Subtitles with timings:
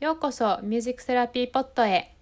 [0.00, 2.14] ようこそミュージックセラピーポットへ。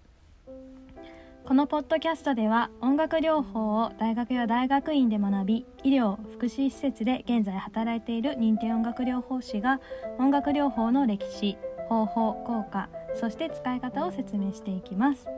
[1.45, 9.79] このポッドキャストでは音楽療法を大学や大学院で学び医療福祉施設で現在働いている認定音楽療法士が
[10.17, 11.57] 音楽療法の歴史
[11.87, 15.29] 方法効果そして使い方を説明していきます。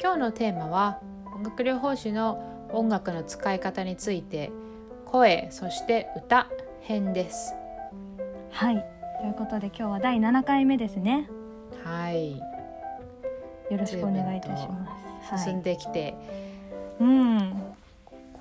[0.00, 0.98] 今日のテーマは
[1.34, 4.50] 音楽療法士の音楽の使い方について
[5.04, 6.48] 声そして歌
[6.80, 7.52] 編です。
[8.50, 11.28] はいということで今日は第7回目ですね。
[11.84, 12.36] はい。
[12.36, 12.42] よ
[13.78, 15.44] ろしくお願いいたします。
[15.44, 16.14] 進んできて、
[17.00, 17.62] はい、うん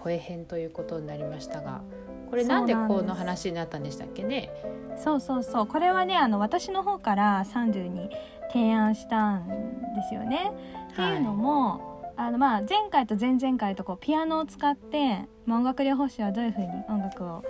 [0.03, 1.81] 声編ということになりましたが
[2.29, 4.51] これなんでこの話になったんでしたっけね？
[4.97, 5.67] そうそうそう。
[5.67, 8.09] これはねあの私の方からサンドゥに
[8.51, 9.47] 提案したん
[9.95, 10.51] ですよね。
[10.91, 17.43] っていうのもあのまあ前回と前々回とこうピアノを使って音楽療法士はどういうふうに音楽を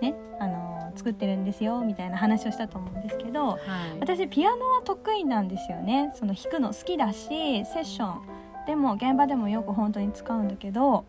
[0.00, 3.58] ねあの作ってるんですよみたいな話をしたと思うんですけど、はい、
[4.00, 6.12] 私ピアノは得意なんですよね。
[6.14, 7.28] その弾くの好きだし
[7.64, 11.06] セッションでも現場でもよく本当に使うんだけど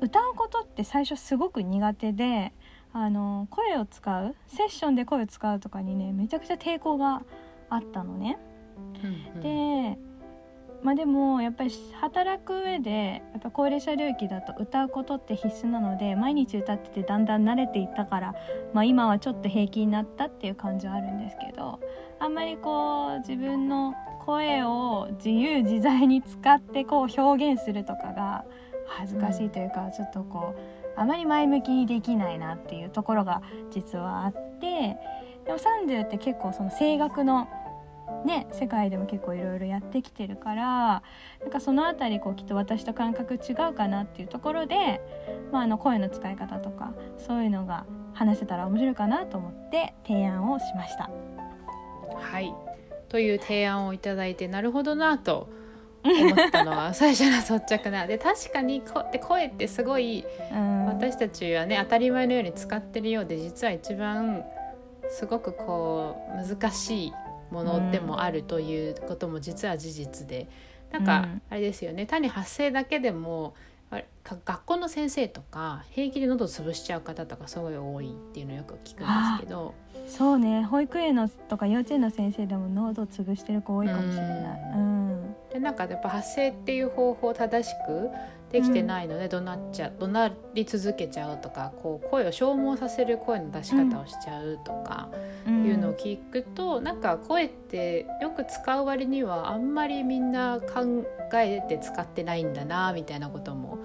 [0.00, 2.52] 歌うことって最初すごく苦手で
[2.92, 7.22] あの声を使うセッションで声を使うとかにねめちゃくちゃ抵抗が
[7.70, 8.38] あったのね。
[9.02, 9.98] うんうん、で
[10.82, 18.34] まあでもやっぱり働く上でやっぱ高齢者領域だと歌うことって必須なので毎日歌っててだんだん慣れていったから、
[18.72, 21.80] まあ、今はちょっと平気になったっていう感じはあるんですけど
[22.20, 28.44] あんまりこう自分の声を自由自在に使ってこう表現するとかが
[28.86, 34.96] 恥ずかしいというか、ちょっとこうあまり前向きにできないなっていうところが実はあって
[35.46, 37.48] でもサンドゥって結構その声楽の
[38.24, 41.02] ね世界でも結構いろいろやってきてるから
[41.40, 45.00] なんかその辺りこうきっと私と感覚違うかなっていうところで、
[45.52, 51.10] まあ、あの声の使い方とかそういうのが話せたら面白いかなと思って提案をしました。
[52.16, 52.52] はい。
[53.08, 55.48] という提案をいただいてなるほどなと
[56.04, 58.06] 思ったのは 最初の率直な。
[58.06, 64.44] で確かにこで声ってすごい、うん、私たちはね当たり前のように使ってるようで実は一番
[65.08, 67.12] すごくこう難しい
[67.50, 70.48] ものでもあるということも実は事実で、
[70.92, 71.24] うん、なん。
[71.24, 72.06] かあれですよね。
[72.06, 73.54] 単に発声だけでも
[74.44, 79.06] 学校の先生とか平気で喉潰しちゃう方とかすごい多いっていうのをよく聞くんで
[79.38, 79.74] すけど。
[80.06, 80.64] そうね。
[80.64, 84.72] 保育園のとか幼稚園の先生でも喉潰してる子多いかもしれない。
[84.74, 88.10] うん、でなんかやっぱ発声っていう方法を正しく
[88.50, 95.10] できてないので怒鳴っちゃ怒鳴り続けちゃうとかこう声を消耗させる声の出し方をしちゃうとか
[95.46, 101.04] いうのを聞くと、うん、なんか声ってよく使う割にはあんまりみんな考
[101.34, 103.78] えて使ってないんだなみたいなことも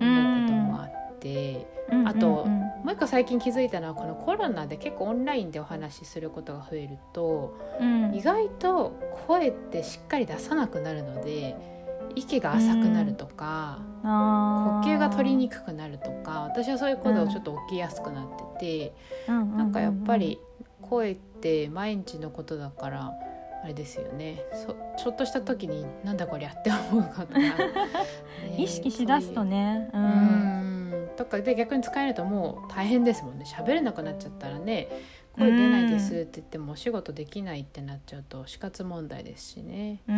[0.00, 7.54] 思うこともあって、うん、あと、うんうん、もう一個最近気づいたのはこのコロナで結構オンラインでお話しすることが増えると、
[8.14, 11.75] 意外と声ってしっかり出さなくなるので。
[12.16, 18.28] 息が浅くなるとか、うん、呼吸が取りにくくなるとか私はそういうことがちょっと起きやすくなっ
[18.58, 18.94] てて、
[19.28, 20.40] うん、なんかやっぱり
[20.80, 23.12] 声って毎日のことだから
[23.62, 24.44] あれですよね。
[24.96, 27.50] ちょっとした時になんだこりゃって思うことが、 ね、
[28.56, 29.90] 意識しだすとね。
[29.92, 33.44] うん、とかで逆に使えるともう大変ですもんね。
[33.44, 34.88] 喋れなくなっちゃったらね
[35.36, 40.00] 声出ないですって言ってもお仕事できないってなっちゃうと死活問題ですしね。
[40.06, 40.16] うん。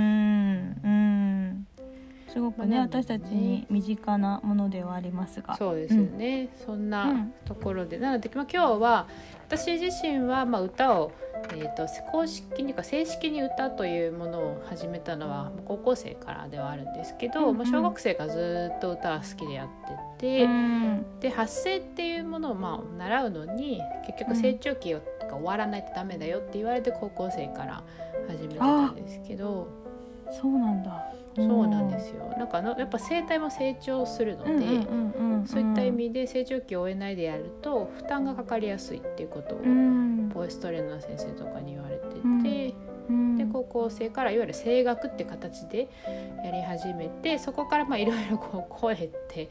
[0.85, 1.67] うん
[2.29, 5.57] すごくね、私たちに身近なものではありますが。
[5.57, 9.07] そうですよね、うん、そんなところで、なので、まあ、今日は
[9.49, 11.13] 私自身はまあ歌を、
[11.55, 19.69] えーと、公式にか正式に歌というものを始めたのは高校生からではあるんですけど、うんうん、まあ、小学生がずっと歌は好きでやっ
[20.19, 25.01] てて、うん、で発声っていうものをまあ習うのに結局成長期が
[25.31, 27.83] 終わらないとダメだよって言われて高校生から
[28.29, 29.89] 始めてたんですけど。
[30.31, 31.08] そうなんだ
[31.39, 32.25] そうなんですよ。
[32.37, 34.51] なんかやっぱ声帯も成長するので
[35.47, 39.59] そういった意味で成長期を終えないでやると負担がかかりやすいっていうことを
[40.35, 42.05] ボイストレーナー先生とかに言われて
[42.43, 42.75] て。
[43.39, 45.89] で高校生からいわゆる声楽って形で
[46.45, 49.49] やり始めてそこからいろいろ声ってい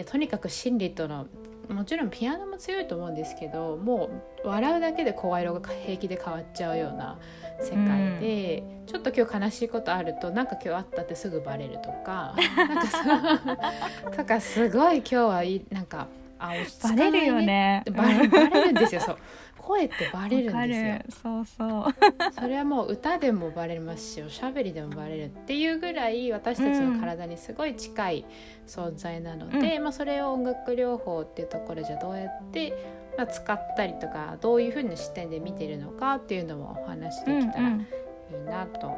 [0.00, 1.28] やとにかく心理との
[1.68, 4.10] もちろんピアノも強いと思うんですけども
[4.44, 7.18] う笑うだけで声色が平気で変わっちゃうような
[7.60, 12.34] 世界で、うん、ちょっと今日悲しいことあるとなんか今日あったってすぐバレるとか
[14.16, 16.08] なんかすごい今日はいなんか
[16.38, 17.82] あ落ち着かない、ね、バレるよね。
[17.90, 19.18] バレバレるんですよそう
[19.66, 21.22] 声ってバレるんですよ。
[21.22, 21.94] そうそう。
[22.38, 28.24] それはもう歌でもバレますしおしゃべりでもバレるっていうぐらい私たちの体にすごい近い
[28.66, 32.72] 存在なので、うん、まあ、それを音楽療法っていうところじゃどうやって
[33.16, 38.96] まあ、使ったりとかどういうふうな視点で見てるのかっていうのもお話できたらいいなと思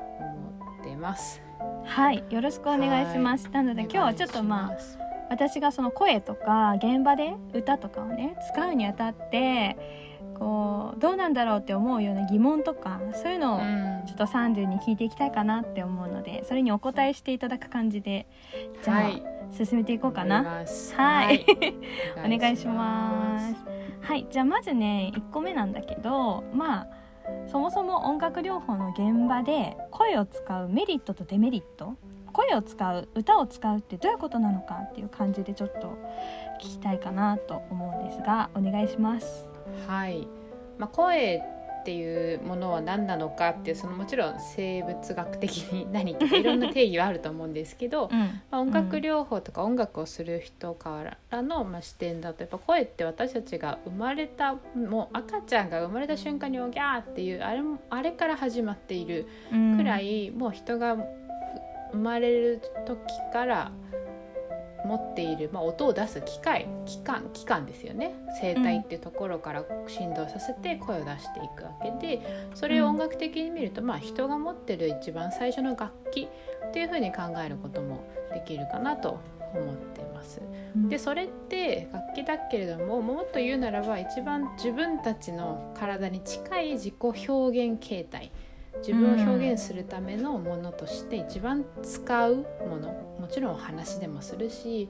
[0.81, 1.41] ってます。
[1.85, 4.77] はいよろしくお願いします、なので今日はちょっとまあ
[5.31, 10.08] 私がその声とか現場で歌とかをね使うにあたって
[10.39, 13.89] こうどうなんだろうって思うような疑問とかそういうのをうん。
[14.07, 18.27] ちょっと30に聞いていきたいかなって思うのでそれにお答えしていただく感じで
[18.83, 19.23] じゃあ、はい。
[19.51, 20.45] 進めていこうかな。
[20.97, 21.45] はい。
[22.25, 23.55] お願いします。
[24.01, 26.89] はい、じゃあまずね1個目なんだけどまあ
[27.51, 31.97] そもそも音楽療法の現場で声を使うメリットとデメリット
[32.33, 35.99] 声を使う歌を使うってどういうことなのかっていう感じでちょっと
[36.61, 39.58] 聞きたいかなと思うんですがお願いします。
[39.87, 40.27] はい、
[40.79, 41.43] まあ、声
[41.81, 48.19] っていうものは何なのかっていうそのもちろん生物学的に何かいろんな定義はあると思うんですけど、うん。
[48.19, 59.27] まあ、音楽療法とか音楽をする人からのまあ視点だとやっぱ声って私たちが生まれたもう赤ちゃんが生まれた瞬間におぎゃーっていうあれもあれから始まっている
[59.79, 60.97] くらい、もう人が
[61.93, 62.99] 生まれる時
[63.33, 63.73] から
[64.85, 76.29] 持っている、まあ、音を出す機械器官器官ですよね声帯っていうところから振動させて声を出していくわけでそれを音楽的に見ると、まあ、人が持ってる一番最初の楽器
[76.69, 79.21] っていうふうに考えることもできるかなと
[79.55, 80.41] 思ってます。
[80.77, 88.31] うんでそれって楽器だけれどももっと言うならば一番自分たちの体に近い自己表現形態
[88.79, 92.89] 自分を表現するためのものとして一番使うもの
[93.19, 94.89] もちろんお話でもするし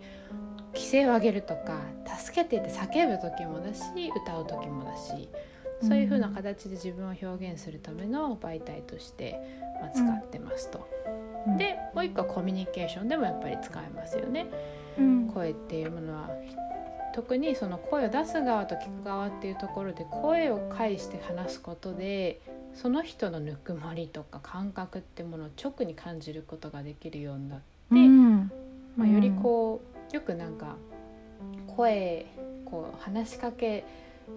[0.74, 1.80] 規制を上げるとか
[2.18, 3.82] 助けてって叫ぶ時もだし
[4.14, 5.28] 歌う時もだし
[5.82, 9.38] そういう風な形で自分を表現するための媒体として、
[9.80, 10.88] まあ、使ってますと。
[11.46, 14.46] うんでもう一個はコミュニケーションでもやっぱり使えますよね。
[14.98, 16.28] うん声っていうものは
[17.18, 22.40] 特にその声を出す側と聞く側っていうところで声を介して話すことで
[22.74, 28.52] その人のぬくもりとか感覚ってものを直に感じることができるようになって、うん。
[28.96, 29.82] まあ、よりこ
[30.12, 30.76] うよくなんか
[31.66, 32.26] 声
[32.64, 33.84] こう話しかけ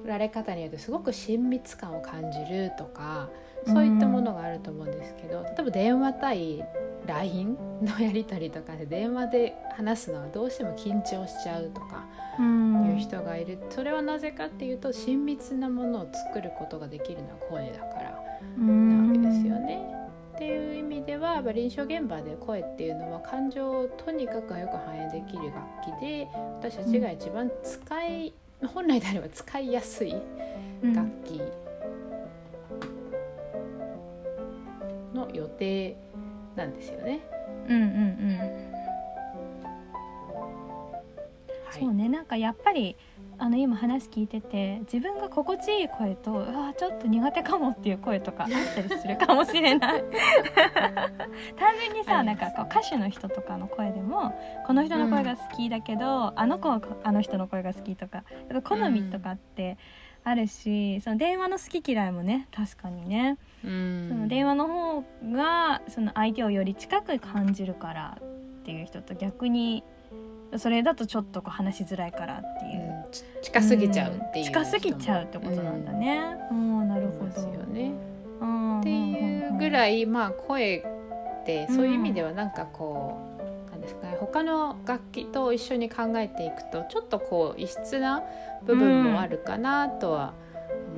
[0.04, 3.30] られ方によってすごく親密感を感じるとか
[3.68, 6.66] そういったものがあると思うんですけど例えば電話対
[7.12, 12.06] LINE のやり取りとかで電話で話すのはどうしても緊張しちゃうとか
[12.40, 12.86] うん。
[12.86, 18.22] いう人がいる、それはなぜかっていうと親密なものを作ることができるのは声だから
[18.58, 19.80] なわけですよね。
[20.36, 28.34] っていう意味ではやっぱ臨床現場で声っていうのは感情をとにかくよく反映できる楽器で私たちが一番使い、
[28.74, 30.16] 本来であれば使いやすい
[30.84, 31.42] うん楽器
[35.14, 35.96] の予定
[36.56, 37.20] なんですよね。
[37.68, 38.38] うんうんうん。
[41.66, 41.80] はい。
[41.80, 42.10] そうね。
[42.10, 42.96] なんかやっぱり
[43.42, 50.04] あの今話聞いてて自分が心地いい声とうわちょっと苦手かもっていう声とかあったりするかもしれない。
[51.58, 59.80] 単純にさなんかこう歌手の人とかの声でもこの人の声が好きだけど、あの子はあの人の声が好きとかやっぱ好みとかって
[60.24, 69.84] あるし、その電話の好き嫌いもね確かにね、うんその電話の方がその相手をより近く感じるからっていう人と逆に
[70.58, 76.22] それだとちょっとこう話しづらいからっていう、うんち近すぎちゃうっていう、近すぎちゃうってことなんだね。
[76.52, 77.42] うん、なるほど。
[77.42, 77.92] よね。
[78.40, 79.70] うんっていうぐい。
[79.70, 80.78] らい、まあ声
[81.42, 83.31] ってそういう意味ではなんかこう、
[83.92, 88.24] ですかね他の楽器と一緒に考えていくとちょっとこう異質な
[88.66, 90.34] 部分もあるかなとは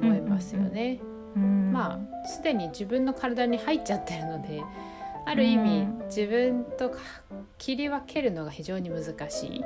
[0.02, 1.00] 思いますよね。
[1.36, 4.64] うんまあすでに自分の体に入っちゃってるので
[5.26, 7.00] ある意味、うん自分とか
[7.58, 9.64] 切り分けるのが非常に難しい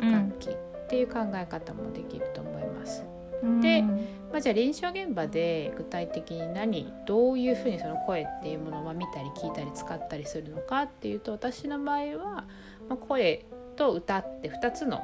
[0.00, 3.04] 楽器っていう考え方もできると思います。
[3.42, 12.44] うんでまあ、じゃあ臨床現場で具体的に何どういうふうにその声っていうものをまあ見たり聞いたり使ったりするのかっていうと私の場合は、
[12.88, 13.44] まあ、声
[13.76, 15.02] と歌って2つの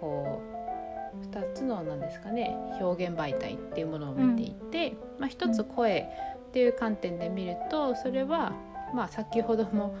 [0.00, 0.56] こう
[1.34, 6.08] 2つのなんですかね表現媒体っていうものを見ていて、まあ、1つ声
[6.48, 8.52] っていう観点で見るとそれは
[8.94, 9.96] まあ先ほども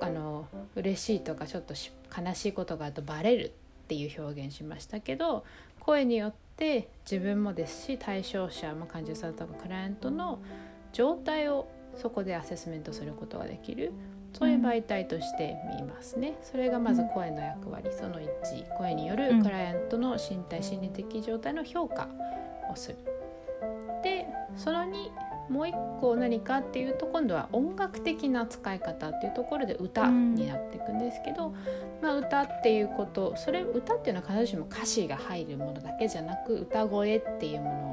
[0.00, 0.46] あの
[0.76, 3.50] 嬉しいとかちょっとし悲しいことがあるとバレるっ
[3.88, 5.44] ていう表現しましたけど
[5.80, 10.40] 声によって自分もですし対象者、まあ、患者さんとかクライアントの
[10.92, 13.92] 状態をそこでアセスメントすることができる
[14.32, 16.36] そういう媒体として見ますね。
[16.42, 22.08] それがまず声の役割その1声によるクライアントの身体心理的状態の評価
[22.70, 22.96] をする。
[24.02, 25.10] でその2
[25.48, 31.54] もう一個何かっていうと今度は音楽的な使い方っていうところで歌になっていくんですけど、
[32.02, 37.87] まあ、歌っていうことそれ歌っていうのは必ずしも歌詞が入るものだけじゃなく歌声っていうも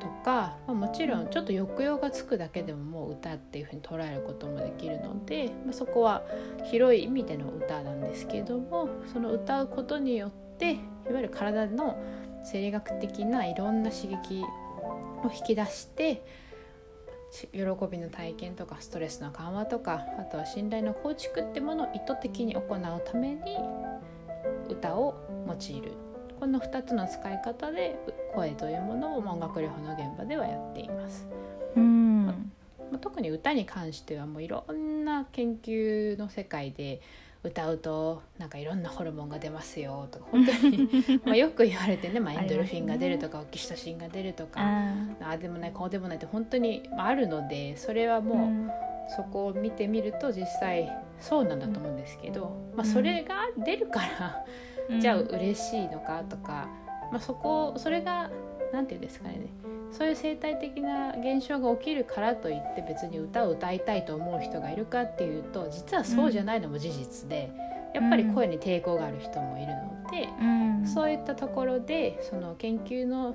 [0.00, 6.22] とか、まあ、もちろんちょっと抑揚がつくだけでももう歌っていうふうに捉えることもできるので、まあ、そこは
[6.64, 10.76] 広い意味での歌なんですけどもその歌うことによってい
[11.12, 11.96] わゆる体の
[12.44, 16.24] 生理学的ないろんな刺激を引き出して
[17.52, 23.58] 喜びの体験とかストレスの緩和とかあとは信頼の構築ってものを意図的に行うために
[24.68, 25.14] 歌を
[25.46, 26.07] 用いる。
[26.38, 27.98] この2つの使い方で
[28.34, 31.26] 声というものを音楽療法の現場ではやっています。
[31.76, 32.26] うん。
[32.26, 32.34] ま
[32.94, 37.00] あ、特に歌に関してはもういろんな研究の世界で
[37.44, 40.88] 歌うとなんかいろんなホルモンが出ますよとか本当に
[41.24, 48.70] まあよく言われてね、まあ、エンドルフィンが出るとか、オキシトシンが出るとかああでもないこうでもないって本当にあるのでそれはもう、
[49.08, 50.90] そこを見てみると実際
[51.20, 54.44] そうなんだと思うんですけど、まあ、それが出るから
[55.00, 56.68] じゃあ嬉しいのかとか、
[57.12, 58.30] まあ、そこそれが
[58.72, 59.40] 何て言うんですかね。
[59.90, 67.50] そういう生態的な現象が起きるからといって別に歌を歌いたいと思う人がいるかっていうと実はそうじゃないのも事実で、
[67.94, 70.44] やっぱり声に抵抗がある人もいるので、う
[70.82, 73.34] ん、そういったところでその研究の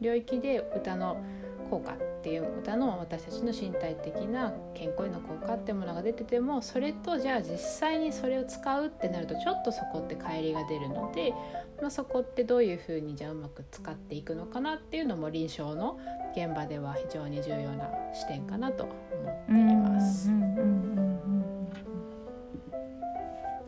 [0.00, 1.22] 領域で歌の
[1.70, 11.32] 効果っていう歌の私たちの身体的な健康への効果っていうものが出ててもそれとじゃあ実際にそれを使うってなるとちょっとそこって乖離が出るので、
[11.80, 15.98] まあ、そこってどういうふうにじゃあうまく使っていくのかなっていうのも臨床の
[16.36, 20.30] 現場では非常に重要な視点かなと思っています。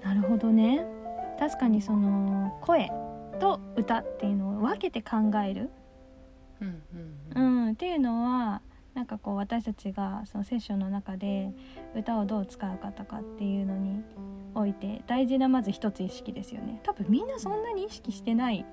[0.03, 0.85] なるほどね
[1.39, 2.91] 確かにその声
[3.41, 5.71] と歌っていうのを分けて考える
[7.35, 8.61] うん、っていうのは
[8.95, 11.51] なんかこう私たちがそのセッションの中で
[11.97, 14.03] 歌をどう使うかとかっていうのに
[14.55, 16.81] おいて大事なまず一つ意識ですよね。
[16.83, 18.67] 多分みんなそんなに意識してない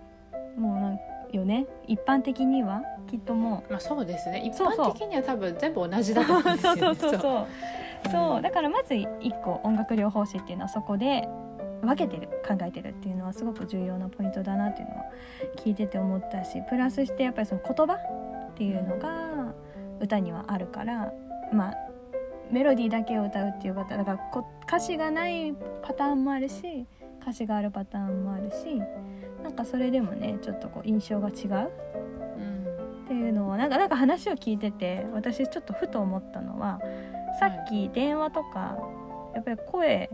[0.58, 1.00] もうなん
[1.32, 1.68] よね。
[1.88, 4.44] 一般的にはきっともう、まあ、そうですね。
[4.46, 6.82] 一般的には多分全部同じだと思うんですよね。
[6.82, 7.48] そうそうそうそう。
[8.12, 8.42] そう。
[8.42, 11.28] だからまず一個音楽療法士っていうのはそこで
[11.82, 15.04] 分けてる考えてるっていうのはすごく重要なポイントだなっていうのは
[15.58, 19.54] 聞いてて思ったしプラスしてやっぱりその言葉っていうのが
[20.02, 21.12] 歌にはあるから
[21.54, 21.76] まあ
[22.52, 24.20] メロディーだけを歌うっていう方だから
[24.68, 26.86] 歌詞がないパターンもあるし
[27.22, 28.82] 歌詞があるパターンもあるし
[29.44, 31.72] なんかそれでもねちょっとこう印象が違う、
[33.06, 36.80] っていうのはなんかなんか話を聞いてて私ちょっとふと思ったのは
[37.40, 38.78] さっき電話とか
[39.34, 40.10] やっぱり声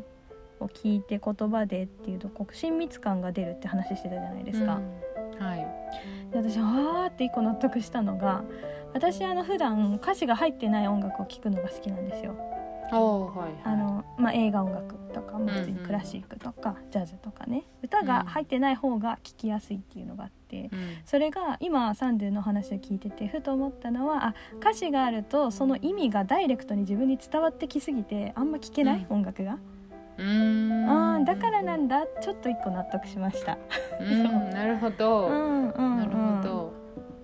[0.60, 4.82] を聞いて言葉でっていうとこう親密感が出るって話してたじゃないですか。
[5.40, 5.68] うん、はい、
[6.32, 8.44] で私わーって一個納得したのが
[8.94, 12.36] 私あの普段歌詞が入ってない音楽を聴くのが好きなんですよ。
[12.92, 17.64] はいあのまあ、映画音楽とかも普通にクラシックとか、ジャズとかね。
[17.82, 29.58] 歌が入ってない方が聴きやすいっていうのがあって、うん、それが今サンドゥの話を聞いててふと思ったのはあ歌詞があるとその意味がダイレクトに自分に伝わってきすぎてあんま聴けない、うん、音楽が。
[30.18, 30.90] うん。
[30.90, 32.06] あだからなんだ。
[32.22, 33.58] ちょっと一個納得しました。
[34.00, 36.74] うんなるほど、うんうん、なるほど。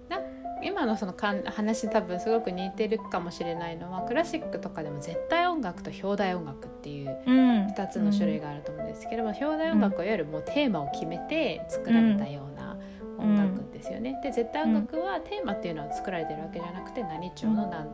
[0.09, 0.19] な
[0.63, 12.77] 今のそのかん話多分すごく似てるかもしれないのはクラシックとかでも絶対音楽と表題音楽っていう2つの種類があると思うんですけども、うん、表題音楽はいわゆるもうテーマを決めて作られたような
[13.17, 14.19] 音楽ですよね。
[14.23, 17.87] で絶対音楽はテーマっていうのは作られてるわけじゃなくて何調の何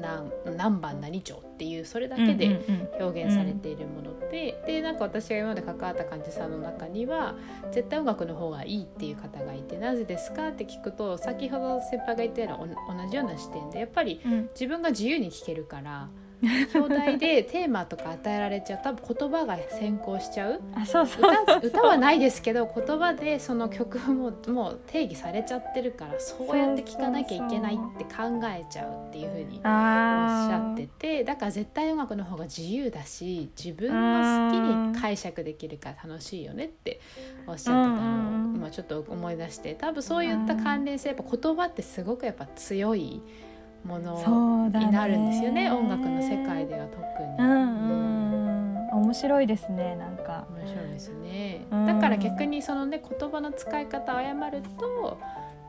[0.00, 2.60] 何何番何町っていうそれだけで
[3.00, 7.34] 表現されているもので、うんうん、でなんか私が今まで関わった患者さんの中には
[7.72, 14.20] 絶対音楽の方がいいっていう方がいてなぜですかって聞くと先ほど先輩が言ったような同じような視点でやっぱり
[14.52, 16.08] 自分が自由に聴けるから。
[16.74, 18.80] 表題でテーマとか与えられちゃう。
[18.82, 20.60] 多分言葉が先行しちゃう。
[21.62, 37.00] 歌はないですけど言葉でその曲ももう定義されちゃってるからそうやって聴かなきゃいけないって考えちゃうっていうふうにおっしゃっててだから絶対音楽の方が自由だし自分の好きに解釈できるから楽しいよねって
[37.46, 43.22] おっしゃってたのを今ちょっと思い出して多分そういった関連性やっぱ言葉ってすごくやっぱ強い。
[43.84, 47.36] ものになるんですよね音楽の世界では特に。
[47.38, 50.46] うんうんうん、面白いですねなんか。
[50.56, 51.66] 面白いですね。
[51.70, 55.18] だから逆にそのね言葉の使い方を誤ると。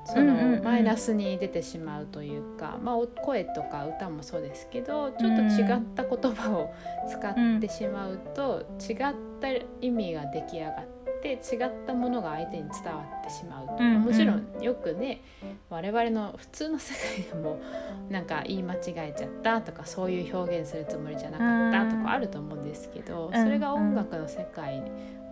[0.04, 6.74] そのマイナスに出てしまうというか、まあ、声とか歌もそうですけどちょっと違った言葉を
[7.08, 8.98] 使ってしまうと、違っ
[9.40, 9.50] た
[9.80, 15.22] 意味が出来上がってって違ったものが相手に伝わってしまうと、うんうん、もちろんよくね
[15.70, 17.62] 我々の普通の世界でも
[18.10, 24.84] なんか言い間違えちゃったとかそういう表現するつもりじゃなかったとかあると思うんですけど、それが音楽の世界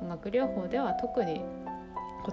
[0.01, 1.41] 音楽療法では特に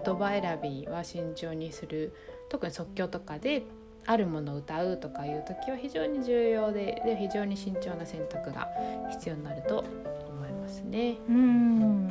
[0.04, 2.12] 言葉選びは慎重にする
[2.50, 3.62] 特に即興とかで
[4.04, 8.68] あるものを歌うとかいう時は非常に重要でで非常に慎重な選択が
[9.10, 9.84] 必要になると
[10.28, 11.16] 思いますね。
[11.28, 12.10] うん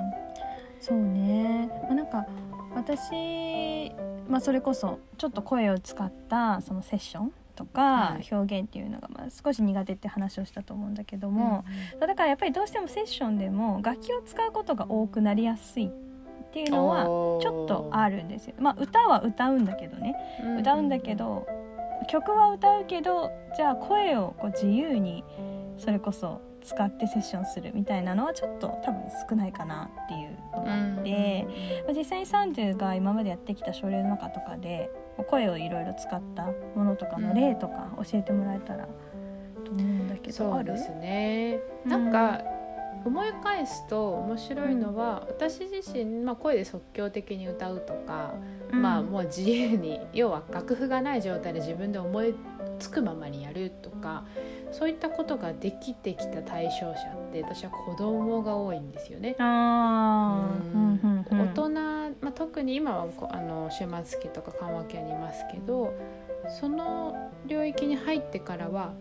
[0.86, 2.27] そうね、まあ、なんか
[2.75, 3.92] 私、
[4.30, 11.65] まあ、それこそちょっと声を使ったそのセッションとか表現っていうのがまあ少し苦手って話をしたと思うんだけども、
[12.00, 15.89] だからやっぱりどうしてもセッションでも楽器を使うことが多くなりやすいっ
[16.54, 17.06] ていうのは
[17.42, 18.56] ちょっとあるんですよ。
[18.60, 20.15] まあ、歌は歌うんだけどね。
[20.60, 21.48] 歌うんだけど
[22.10, 25.24] 曲は歌うけどじゃあ声をこう自由に
[25.77, 30.25] それこそ使ってセッションするみたいなのはちょっと多分少ないかなっていう
[30.56, 31.48] のがあって、
[31.86, 34.90] まあ、実際に30が今までやってきた症例の中とかで
[35.28, 36.46] 声をいろいろ使った
[36.76, 38.88] ものとかの例とか教えてもらえたら
[39.64, 41.60] と思うんだけど、そうですね。
[41.86, 42.42] なんか、
[43.06, 48.34] 思い返すと面白いのは、私自身、まあ、声で即興的に歌うとか、
[48.72, 52.34] うん、まあもう自由に要は楽譜がない状態で自分で思い
[52.80, 54.26] つくままにやるとか
[54.77, 56.96] そういったことができてきた対象者
[57.29, 59.38] って私は子供が多いんですよね。
[59.39, 61.25] あうん。
[61.32, 65.94] 大人、まあ、特に今はあの終末期とか緩和期にいますけど
[66.60, 68.94] その領域に入ってからは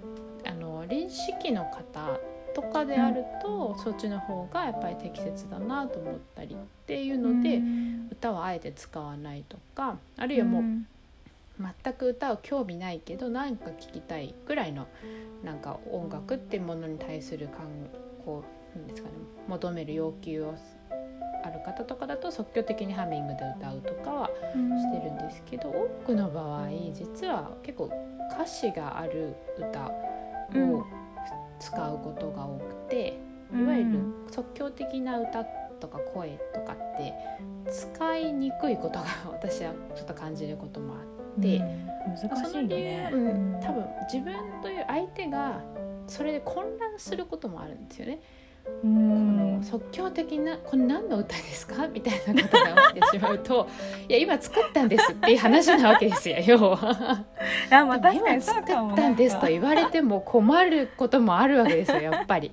[0.46, 2.20] あの臨死期の方
[2.54, 10.86] とかであると、うん、そっちの方がやっぱり適切だなと思ったりっていうので、うん、歌はあえて使わないとかあるいはもう、うん
[11.60, 14.88] 全く歌を興味ないけど何か聴きたいぐらいの
[15.42, 17.66] なんか音楽っていうものに対する感
[18.24, 18.44] こ
[18.74, 19.14] うなんですかね
[19.46, 20.54] 求める要求を
[21.44, 27.90] ある方とかだと即興的にハミングで歌うとかはしてるんですけど、多くの場合実は結構
[28.34, 30.86] 歌詞がある歌を
[31.60, 33.18] 使うことが多くて、
[33.54, 35.44] いわゆる即興的な歌
[35.80, 37.12] とか声とかって
[37.70, 41.13] 使いにくいことが 私はちょっと感じることもあって。
[41.40, 41.62] て、
[42.06, 45.60] 難しいね、うん、多分自分という相手が
[46.06, 48.20] それで混乱することもあるんですよね。
[48.64, 51.86] この即興的な「これ何の歌ですか?
[51.92, 53.68] 」みたいなことが起きてしまうと
[54.08, 57.24] 「いや今作ったんです」っていう話なわけですよ要は。
[57.70, 62.52] あまあ、今作ったんですと言われても困ることもあるわけですよやっぱり。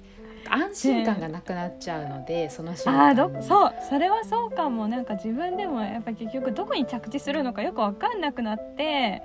[0.54, 4.88] 安心感がなくなっちゃうので、ね、その瞬間あどそうそれはそうかも。
[4.88, 9.22] なんか自分でもやっぱ結局どこに着地するのかよく分かんなくなって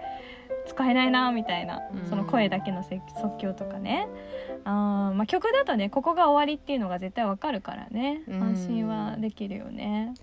[0.66, 4.08] 使えないなみたいな、その声だけの即興とかね。
[4.64, 8.22] あ、まあ、曲だとねここが終わりっていうのが絶対分かるからね。
[8.28, 10.14] 安心はできるよね。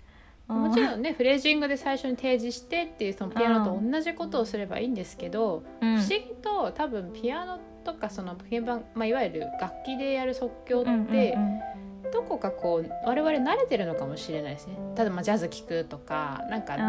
[0.48, 11.38] もちろんねフレージングで最初に提示してっていうそのピアノと同じことをすればいいんですけど、不思議と多分ピアノとかその鍵盤、まあ、いわゆる楽器でやる即興って、
[12.12, 14.78] どこかこう我々慣れてるのかもしれないですね。
[14.96, 16.88] 例えばジャズ聴くとかなんかどこ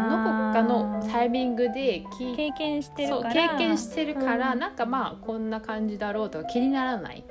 [0.53, 2.03] かのタイミングで
[2.35, 3.33] 経験してるから。
[3.33, 7.23] 経験してるから、うん、なんかまあこんな感じだろうとか気にならない、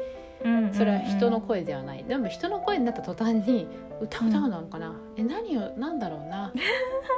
[0.72, 2.04] それは人の声ではない。
[2.04, 3.68] でも人の声になった途端に
[4.00, 6.52] 歌歌うのかな、うん、え何を何だろうな。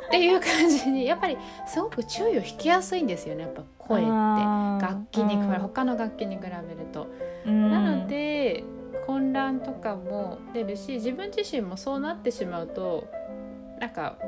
[0.06, 4.10] っていう感じにやっぱりすごく注意を引きやすいんですよねやっぱ声って
[4.84, 6.52] 楽器に比べ他の楽器に比べる
[6.92, 7.06] と。
[7.44, 8.64] なので
[9.06, 13.06] 混乱とかも出るし自分自身もそうなってしまうと
[13.78, 14.18] なんか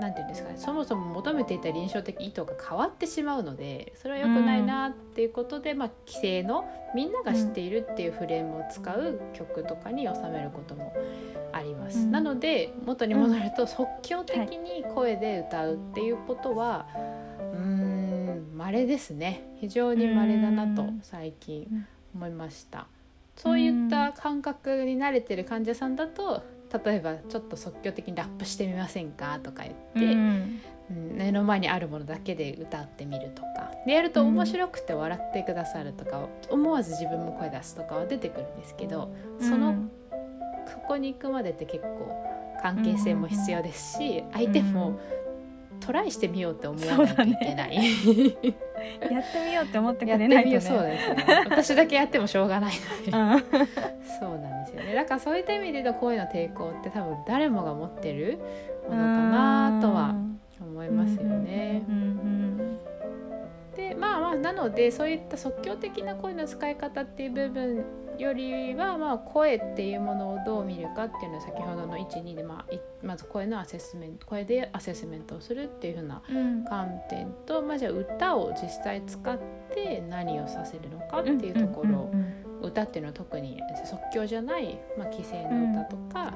[0.00, 6.64] なんて言うんですかねそもそも求めていた臨床的意図が変わってしまうのでそれは良くないなっていうことで、うん、まあ、規制の
[6.94, 10.94] みんなが知っているっていうフレームを使う曲とかに収めることも
[11.52, 11.98] あります。
[12.00, 17.23] うん、なので元に戻ると、即興的に声で歌うっていうことは、うん、
[18.64, 19.42] 稀ですね。
[19.60, 22.86] 非常に稀だなと最近思いました。
[23.36, 26.42] そういった感覚に慣れてる患者さんだと
[26.84, 30.14] 例えばちょっと即興的にラップしてみませんかとか言って、
[30.90, 39.74] うん、目の前にあるものだけで歌ってみるとかでやると面白くて笑ってくださるとか、思わず自分も声出すとかは出てくるんですけどその、
[40.66, 42.08] そこに行くまでって結構
[42.62, 44.98] 関係性も必要ですし、相手も
[45.84, 47.74] トライしてみようって思わないといけない。
[47.76, 47.84] やっ
[49.32, 52.74] てみようって思ってくれないと、ね、そうですね私だけやってもしょうがない
[53.06, 53.44] ので。
[54.18, 54.94] そうなんですよね。
[54.94, 58.38] だからそういった意味での声の抵抗って多分誰もが持ってる
[58.88, 60.14] ものかなとは
[60.60, 61.82] 思いますよね。
[63.76, 67.84] でまあまあなのでそういった即興的な声の使い方っていう部分
[68.18, 76.22] よりは、まあ、声っていうものをどう見るかっていうのは先ほどの12で、まあ、まず声のアセスメント声でアセスメントをするっていうふうな
[76.68, 79.38] 観点と、うん、まあ、じゃあ歌を実際使っ
[79.74, 82.10] て何をさせるのかっていうところ、
[82.62, 86.34] 歌っていうのは特に即興じゃない、まあ、規制の歌とか、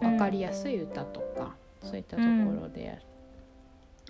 [0.00, 2.28] うん、分かりやすい歌とか、そういったとこ
[2.62, 2.98] ろで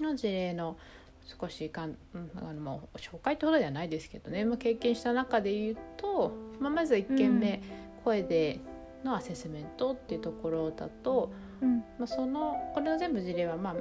[0.00, 0.76] の事例の
[1.24, 7.62] 少しかん、うん、あのもう紹介ってほどではないですけどね、まあ、経験した中で言うと、まあ、まず1件目、
[8.04, 8.60] 声で
[9.04, 11.78] のアセスメントっていうところだと、うん。
[11.98, 13.74] まあ、そのこれの全部事例は、まあ、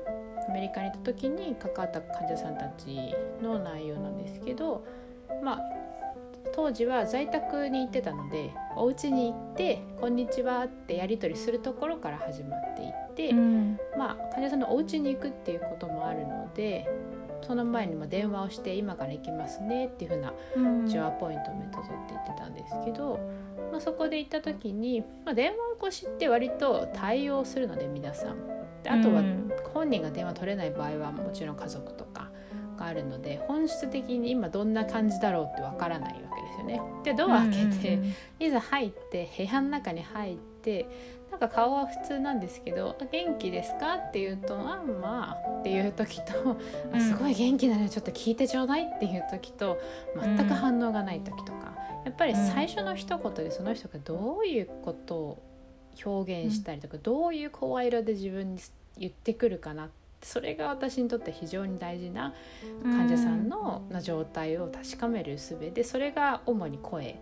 [0.50, 4.86] アメリカに行った時に関わった患者さんたちの内容なんですけど、
[5.44, 5.60] まあ、
[6.54, 13.80] 当時は在宅に行ってたのでお家に行って「こんにちは」ってやり取りするところから始まっていって、うん。
[13.98, 16.88] まあ、患者さんのお家に行くっていうこともあるので
[17.42, 23.20] その前にも電話をして「今から行きますね」っていうふうなうん一応アポイントメント取って言ってたんですけど、
[23.72, 28.36] まあ、そこで行った時に、まあ、電話越しって割と対応するので皆さん。
[28.84, 32.30] であとはうん本人が電話取れない場合はもちろん家族とか
[32.78, 36.82] があるので本質的に今どんな感じだろうってわからないわけですよね。
[37.04, 40.88] でドア開けて、うんいざ入って部屋の中に入って
[41.42, 46.58] か顔は普通なんですけど「あ元気ですか?」って言うと「あまあ」っていう時と
[46.94, 49.78] 「あすごい元気なのでちょっと聞いてちょうだい」っていう時と
[50.16, 51.76] 全く反応がない時とか
[52.06, 55.44] やっぱり最初の一言でその人がどういうことを
[56.06, 58.62] 表現したりとか、どういう声色で自分に
[58.98, 59.90] 言ってくるかな
[60.22, 62.34] それが私にとって非常に大事な
[62.84, 67.16] 患者さんのな状態を確かめる術でそれが主に声で、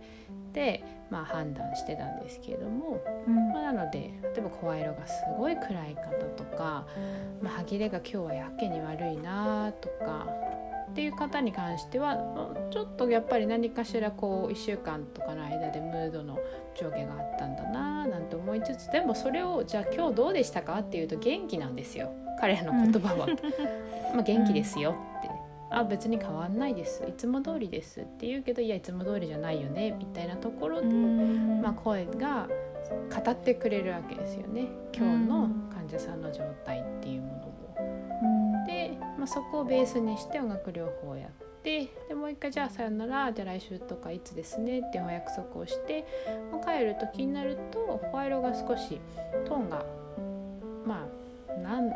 [1.10, 6.86] まあ、判断してたんですけれども、うんまあ、なので例えば声色がすごい暗い方とか、
[7.42, 10.26] まあ、歯切れが今日はやけに悪いなとか
[10.90, 12.16] っていう方に関しては
[12.70, 16.38] ちょっとやっぱり何かしらこう1週間とかの間でムードの
[16.74, 23.26] 上下があったんだななんて思いつつでもそれをじゃあ今日どうでしたかっていうと元気なんですよ彼らの言葉は。
[24.14, 25.39] まあ元気ですよって。
[25.70, 27.04] あ別に変わんないです。
[27.08, 31.60] いつも通りですって言うけどいやいつも通りじゃないよねみたいなところで、うん。
[31.62, 32.48] まあ、声が
[33.14, 34.66] 語ってくれるわけですよね。
[34.92, 37.76] 今日の患者さんの状態っていうものを。
[37.82, 38.66] うん。
[38.66, 41.30] で、まあ、そこをベースにして音楽療法をやっ
[41.62, 46.06] てでもう一回じゃあさよならじゃあ来週とかいつですねってお約束をして、
[46.50, 48.98] まあ、帰る時になると声色が少し
[49.44, 49.84] トーンが
[50.86, 51.90] まあなん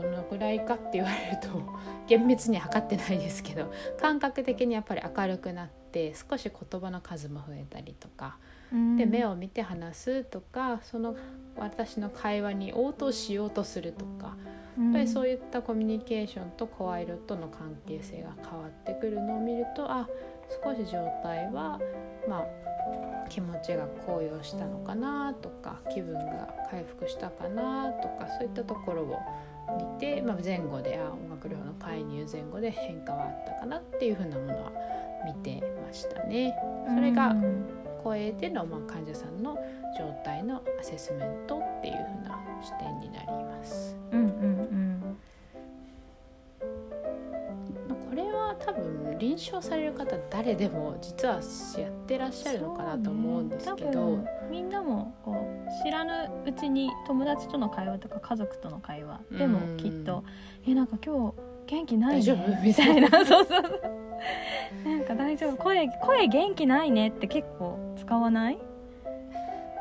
[0.00, 1.48] どのぐらいかって言われると
[2.06, 8.38] 厳密には測ってないですけど感覚的にやっぱり明るくなって少し言葉の数も増えたりとか
[8.72, 8.96] うん。
[8.96, 11.16] で目を見て話すとかその
[11.56, 14.36] 私の会話に応答しようとするとか
[14.78, 20.06] やっぱりそういったコミュニケーションと声色との関係性が変わってくるのを見るとあ
[20.62, 21.80] 少し状態は
[22.28, 22.46] まあ
[23.28, 29.18] 気持ちが高揚したのかなとか気分が回復したかなとかそういったところを
[29.76, 34.72] 見て、まあ、前後であ音楽療法の介入前後で変化はあったかなっていうふうなものは
[35.24, 36.54] 見てましたね。
[36.94, 37.66] それがうん
[38.06, 39.58] 声での、まあ、患者さんの
[39.98, 43.96] 状態のアセスメントっていうふうな視点になります。
[44.12, 44.85] うんうんま
[49.18, 51.40] 臨床される方誰でも実は
[51.78, 60.22] やってらっしゃるのかなと思うんですけど、ねみんなもこう知らぬうちに友達との会話とか家族との会話でもうんきっと
[60.66, 61.34] 「えなんか今日
[61.66, 63.08] 元気ない大丈ね夫」みたいな。
[63.10, 64.88] そうそうそう。
[64.88, 65.56] なんか大丈夫。
[65.56, 68.58] 声声元気ないねって結構使わない？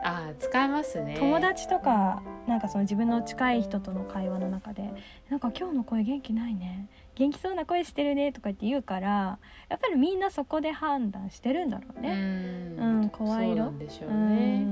[0.03, 1.15] ああ使えますね。
[1.19, 4.91] 友達とかなんかその自分の近い人との会話の中で
[5.29, 12.13] 「なんか今日の声元気ないね元気そうな声してるね」とか言って言うからやっぱりみんなそこで判断してるんだろううね。
[12.13, 12.77] ん。
[12.77, 14.69] うん声色でしょううんね、うん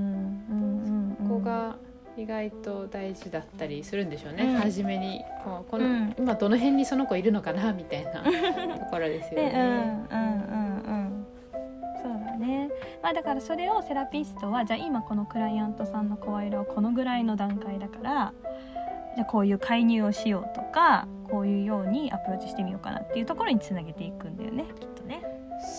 [0.49, 1.29] うんうん。
[1.29, 1.75] ここが
[2.15, 4.56] 意外と大事だったりするんでしょうね、うん。
[4.58, 5.21] 初めに
[5.69, 6.15] この、うん。
[6.17, 8.21] 今どの辺にその子いるのかなみたいな。
[8.77, 10.08] ところですよでうんうんね。
[10.10, 11.25] うんうん。
[12.01, 12.69] そうだね。
[13.01, 18.34] まあだからそれをセラピストはじゃあ今このクライアントさんの声色はこのぐらいの段階だから
[19.28, 25.21] こういう介入をしようとかこういうようにアプローチしてみようかなっていうところにつなげていくんだよねきっとね。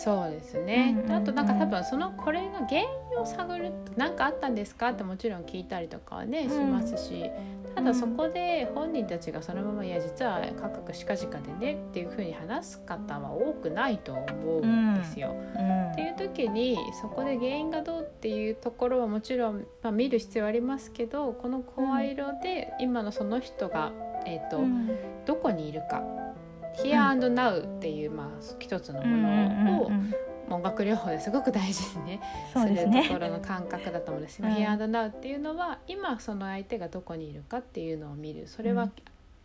[0.03, 2.87] そうですね、うんうんうんあとなんか多分そのこれの原因
[3.21, 6.51] を探る何かあったんですかってもちろん聞いたりとかはね、ん。
[6.51, 7.31] しますし
[7.75, 14.25] ただそこで本人たちがそのまま「いや実はカクカクしかじかでね」っていうふうに話す方は多くないと思
[14.59, 15.35] うんですよ。
[15.57, 15.91] うん。
[15.91, 23.93] っていう時にそこで原因がどうっていうところはもちろん、まあ、見る必要はありますけどこの声色で今のその人が、
[24.27, 24.91] えーとうん。
[25.27, 26.03] どこにいるか
[26.83, 28.27] 「Here and Now」っていう、まあ、
[28.59, 30.15] 一つのものを、うんうんうん
[30.51, 32.21] 音楽療法ですごく大事にね
[32.53, 33.09] するそうですね。
[33.09, 34.39] ところの感覚だと思うんです。
[34.39, 34.55] けど「うん。
[34.55, 38.47] Here and Now」っていうのは今その相手がどこにいるかっていうのを見る。
[38.47, 38.93] それは、うん。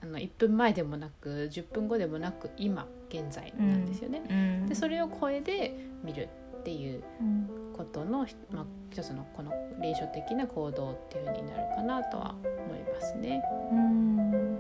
[0.02, 4.22] あの1分前でもなく10分後でもなく今現在なんですよね。
[4.30, 4.66] うん。
[4.68, 7.50] でそれを声で見るっていううん。
[7.80, 12.36] ことの、まあ、一つのこの臨床的な行動っていうふうになるかなとは
[12.66, 13.42] 思いますね。
[13.72, 14.60] うん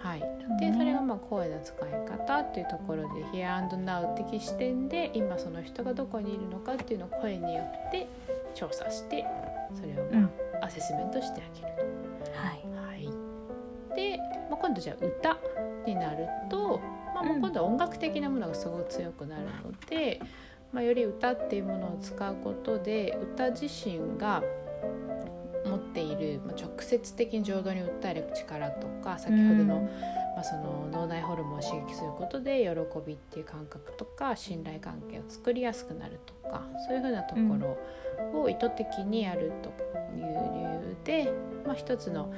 [0.00, 8.08] はい、そでそれがまあ声の使い方っていうところで Here and Now 的視点で今その人がどこにいるのかっていうのを声によって
[8.54, 9.26] 調査して
[9.74, 10.30] それをま
[10.62, 11.90] あアセスメントしてあげる
[12.24, 12.30] と。
[12.32, 12.70] はい。
[12.80, 14.18] はい、で、
[14.50, 15.38] まあ、今度じゃあ歌
[15.86, 16.80] になると、
[17.14, 20.20] まあ、もう今度は音楽的なものがすごく強くなるので、
[20.72, 24.42] まあ、より歌っていうものを使うことで歌自身が
[25.64, 29.80] 持っている、まあ、直接的に浄土に訴える力とか先ほどの,、
[30.34, 37.78] まあその脳内ホルモンを刺激することで喜びっていう感覚とか信頼関係を作りやすくなるとかそういうふうなとこ
[38.32, 39.70] ろを意図的にやると
[40.16, 41.32] いう理由で、
[41.66, 42.32] まあ、一つの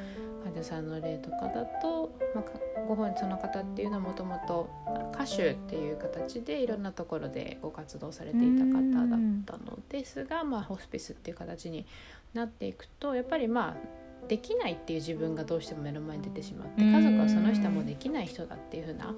[0.44, 2.44] 患者さんの例とかだと、まあ、
[2.88, 4.70] ご本人その方っていうのはもともと
[5.14, 8.72] 歌手っていう形でいろんなところでご活動されていた方
[9.08, 11.86] だったのですが、まあ、ホスピスっていう形に
[12.34, 19.14] なっていくとやっぱりまあできないっていう自分がどうしても目の前に出てしまって家族はその人はもうできない人だっていう風な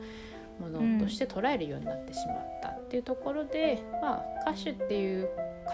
[0.61, 5.29] ものとして捉えるようになってしまったっていうところで、まあ、歌手っていう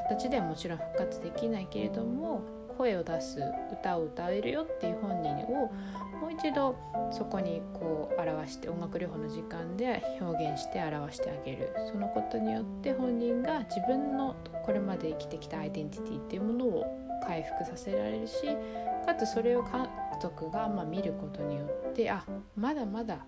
[0.08, 2.42] 形ではもちろん復活できないけれども
[2.76, 3.40] 声を出す
[3.72, 5.70] 歌を歌えるよっていう本人を
[6.20, 6.76] もう一度
[7.10, 11.72] そこにこう表して音楽療法の時間で表現して表してあげる。
[11.90, 18.34] そのことによって本人が自分のこれまで生きてきたアイデンティティっていうものを回復させられるし
[19.06, 19.88] かつそれを家
[20.20, 22.24] 族がま見ることによってあ
[22.56, 23.24] まだまだ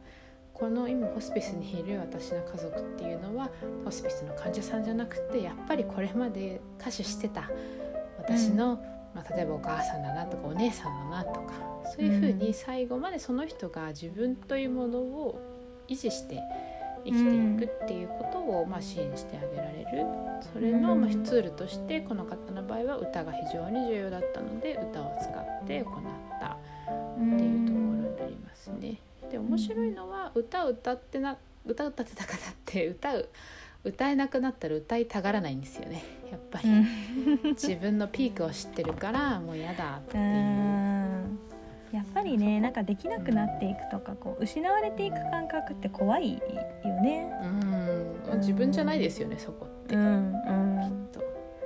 [0.52, 3.50] この今ホスピスにいる私の家族っていうのは
[3.84, 7.50] ホスピスの患者さんじゃなくてやっぱりこれまで歌手してた
[8.18, 8.80] 私の、
[9.14, 11.52] まあ、例えばお母さんだなとかお姉さんだなとか
[11.84, 15.40] そういうふうに最後までその人が自分というものを
[15.88, 16.40] 維持して
[17.04, 17.24] 生き
[17.58, 20.06] ていくっていうことをま支援してあげられる。
[20.52, 25.94] それのまツールとしてこの方の場合は歌が非常に重要だったので歌を使って行っ
[26.40, 28.98] たっていうところになりますね。
[29.30, 33.28] で面白いのは歌を歌ってな歌を歌ってた方って歌う
[33.84, 36.02] 歌えなくなったら歌いたがらないんですよね。
[36.30, 36.68] やっぱり。
[37.52, 40.22] 自分のピークを知ってるからもう嫌だっていう。
[41.92, 46.40] やっぱりねなんかできなくなっていくとかこう失われていく感覚って怖いよ
[47.02, 47.30] ね。
[47.42, 48.38] うん。
[48.38, 50.02] 自分じゃないですよね、そこって、うん。
[50.02, 51.22] うん、きっと。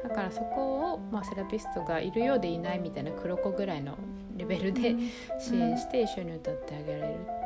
[0.09, 3.97] だからそこを、まあ、セラピストがいるようでいないみたいな黒子ぐらいの
[4.37, 4.95] レベルで
[5.39, 7.21] 支援して一緒に歌ってあげられる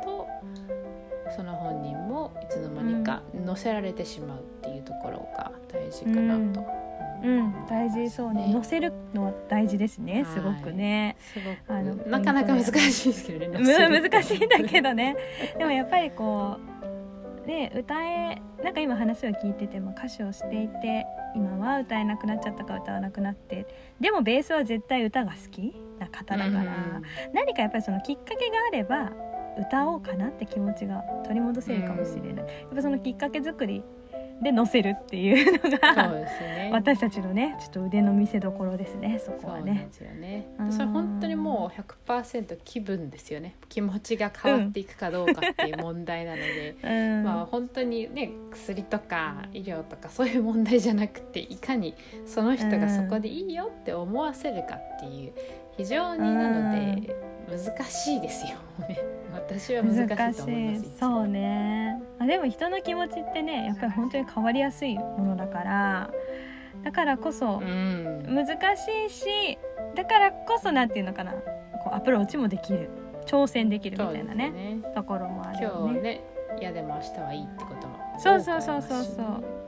[1.35, 6.65] その本人もいつの間にか乗せられてしまうっていうところが大事かなと。
[7.23, 7.65] うん。
[7.69, 8.51] 大事そうね。
[8.51, 11.57] 乗せるのは大事ですねすごくね、すごく。
[11.67, 15.15] あのなかなか難しいですけどね難しいんだけどね。
[15.57, 16.71] でもやっぱりこう
[17.47, 23.65] で歌えなんか今話を聞いてても歌手をしていて今は歌えなくなっちゃったか歌わなくなって
[23.99, 29.11] でもベースは絶対歌が好きな方だから、うん、何かやっぱりそのきっかけがあれば
[29.59, 33.83] 歌おうかなって気持ちが取り戻せるかもしれない、うん、やっぱそのきっかけ作り
[34.41, 39.87] で乗せるっていうのがそうです、ね、 私たちのねちょっと腕の見せ所ですねそこはね。
[39.91, 40.47] そうですよね。
[40.71, 43.55] それ本当にもう100%気分ですよね。
[43.69, 51.93] 気持ちが変わっていくかどうかっていう問題なので、 うん、まあ本当にね薬とか医療とかそういう問題じゃなくていかに
[52.25, 55.33] その人がそこでいいよって思わせるかっていう
[55.77, 57.15] 非常になので
[57.47, 59.20] 難しいですよね。
[59.59, 62.01] 私は難しいと思いますそうね。
[62.19, 66.11] あでも人の気持ちってねやっぱり本当に変わりやすいものだから
[66.83, 69.57] だからこそ難しいし、
[69.95, 72.89] だからこそなんていうのかなこうアプローチもできる。
[73.25, 75.91] 挑戦できるみたいなね、ね、ところもあるよね。
[75.91, 76.21] 今日ね
[76.59, 79.21] 嫌でも明日はいいってこともそうそうそうそうそ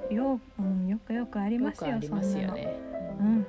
[0.10, 0.14] う。
[0.14, 2.76] よ,、うん、よくよくありますよありますよね。
[3.20, 3.46] うん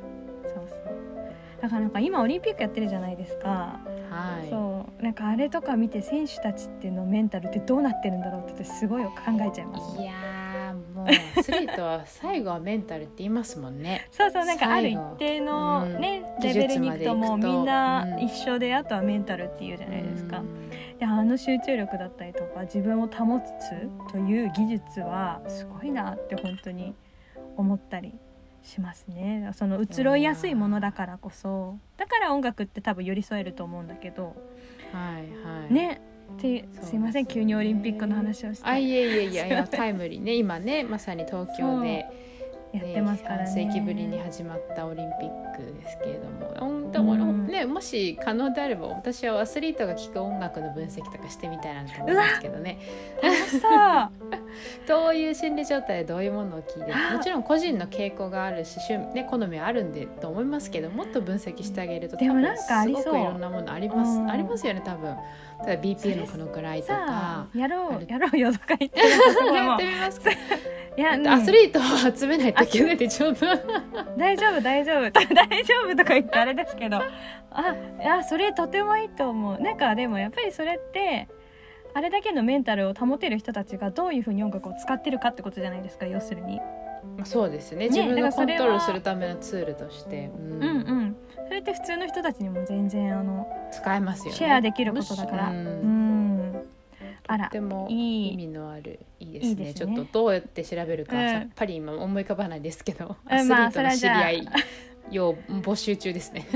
[1.65, 3.81] だからなんか今オリンピックやってるじゃないですか。
[4.11, 10.13] はい、そうなんかあれとか見て選手たちっていうのメンタルってどうなってるんだろうってすごい考えちゃいます、いや
[10.95, 11.07] もう
[11.39, 14.09] アスリートは最後はメンタルって言いますもんね。
[14.11, 26.95] そうそうなんかある一定のね、うん、レベルに行くともうみんな一緒で、うん、あとはメンタルっていうじゃないですか、うん、であの集中力だったりとか自分を保つという技術はすごいなって本当に
[27.57, 28.13] 思ったり
[28.65, 29.51] しますね。
[29.55, 31.77] その移ろいやすいものだからこそ。
[31.97, 34.35] だから音楽って多分寄り添えると思うんだけど。
[34.93, 35.73] はいはい。
[35.73, 36.01] ね。
[36.37, 37.27] ってすいません。
[37.27, 38.65] 急にオリンピックの話をして。
[38.67, 40.35] あいえいえいえいや タイムリーね。
[40.35, 42.07] 今ねまさに東京で。
[42.75, 43.47] やってますからね。
[43.47, 46.91] 世紀ぶりに始まったオリンピックですけれども。
[46.91, 52.79] でも、うん、ね、もし可能であれば私はアスリートが聴く音楽の分析とかしてみたいなと思うんですけどね。
[53.23, 54.24] 楽しそう
[54.89, 56.95] どういう心理状態でどういうものを聞いてる？
[57.17, 63.03] もちろん個人の傾向があるし趣味、ね、好みはあるんでと思いますけどもっと分析してあげるとでもなんかありそう。
[63.03, 64.31] すごくいろんなものあります、うん。
[64.31, 65.17] ありますよね多分。
[65.67, 67.47] 例えば BPM このくらいとさかあ。
[67.55, 69.01] やろうやろうよとか言って
[69.55, 69.75] や も。
[69.75, 70.31] ってみますか。
[70.97, 71.27] いや、うん。
[71.27, 73.47] アスリートを集めないといけないってちょうど
[74.17, 75.11] 大丈夫大丈夫。
[75.11, 75.27] 大
[75.65, 76.99] 丈夫とか言ってあれですけど。
[77.57, 79.61] あいやそれとてもいいと思う。
[79.61, 81.29] なんかでもやっぱりそれって
[81.95, 86.61] あれだけのメンタルを保てる人たちがどういうふうに音楽を使ってるかってことじゃないですか要するに。
[87.17, 87.89] まあそうですね。
[87.89, 90.53] ね自分がコントロールするためのツールとして、うん。
[90.53, 91.17] うんうん。
[91.47, 94.33] それって普通の人たちにも全然あの使えますよね。
[94.33, 95.51] シェアできることだから。
[95.51, 96.67] うん。
[97.27, 98.33] あらとてもいい。
[98.35, 99.65] 意味のあるいいですね。
[99.67, 99.75] ね。
[99.75, 101.31] ちょっとどうやって調べるか、うん。
[101.31, 104.45] さっぱり今思い浮かばないですけど、うんまあアスリートの知り合い。
[104.45, 104.51] そ
[105.11, 106.47] 要募集中ですね。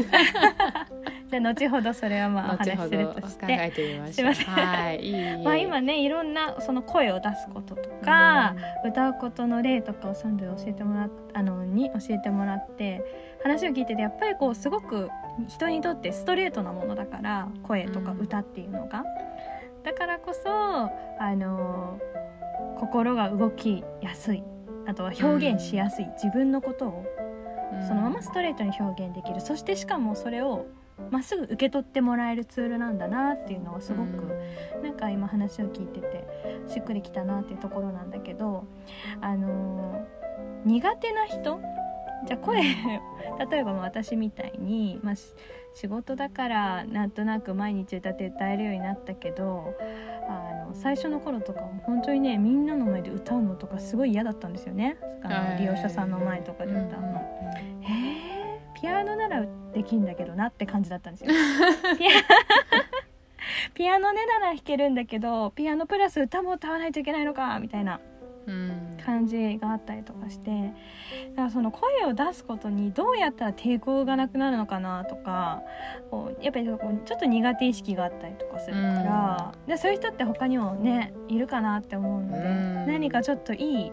[1.31, 3.47] じゃあ後ほどそれはまあお後話しするとして。
[3.49, 4.35] えてみましょう。
[4.35, 5.45] すはいいい。
[5.45, 8.55] まあ、今ねいろんなその声を出すこととか、
[8.87, 13.05] 歌うことの例とかをサンドで教えてもらっあのに教えてもらって
[13.43, 15.11] 話を聞いててやっぱりこうすごく
[15.49, 19.05] 人にとってストレートなものだから声とか歌っていうのが、
[19.85, 20.91] だからこそあ
[21.37, 21.99] の
[22.79, 24.43] 心が動きやすい。
[24.87, 27.18] あとは表現しやすい、自分のことをうん
[27.87, 29.41] そのままストレートに表現できる。
[29.41, 30.67] そしてしかもそれを
[31.11, 34.33] まっすぐ受け取ってもらえるツールなんだなっていうのはすごく、
[34.83, 36.27] なんか今話を聞いてて
[36.67, 38.65] しっくりきたなっていうところなんだけど
[39.21, 40.19] あのー
[40.65, 41.61] 苦手な人？
[42.27, 45.33] じゃあ声例えば私みたいに、まあ、し
[45.75, 49.77] 仕事だからなんとなく毎日歌って歌えるようになったけど
[50.29, 54.97] あの最初の頃とかは本当にねみんなの前で歌うのとかすごい嫌だったんですよね。
[55.23, 57.38] あの利用者さんの前とかで歌うの。
[58.83, 61.31] えーピアノならできんだけどなって感じだったんですよ。
[63.75, 68.01] ピアノねなら弾けるんだけどピアノプラス歌も歌わないといけないのかみたいな
[68.47, 68.97] うん。
[69.05, 70.51] 感じがあったりとかして。
[71.31, 75.63] だからその声を出すことにどうやったら抵抗がなくなるのかなとか
[76.11, 82.87] こうやっぱりこうちょっと苦手意識があったりとかするから、でそういう人って他にもねいるかなって思うので、うん。
[82.87, 83.93] 何かちょっといい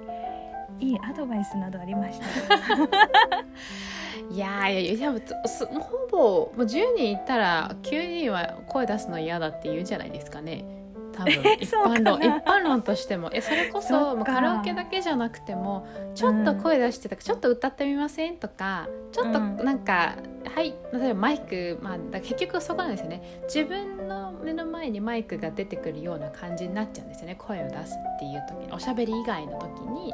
[0.80, 2.26] いいアドバイスなどありました
[4.30, 10.66] いやいやいやほぼもう10人いたら9人は声出すの嫌だって言うんじゃないですかね。
[11.16, 13.30] 多分 一般論一般論としても。
[13.32, 19.58] えそれこそそカラオケだけじゃなくてもちょっと声出してたからちょっと歌ってみませんとかちょっとうん。
[19.64, 20.16] なんか、
[20.54, 23.42] はい例えばマイク、まあ、だ結局そこなんですよね。
[23.44, 27.36] 自分の目の前にマイクが出てくるような感じになっちゃうんですよね。
[27.36, 28.74] 声を出すっていう時に。
[28.74, 30.14] おしゃべり以外の時に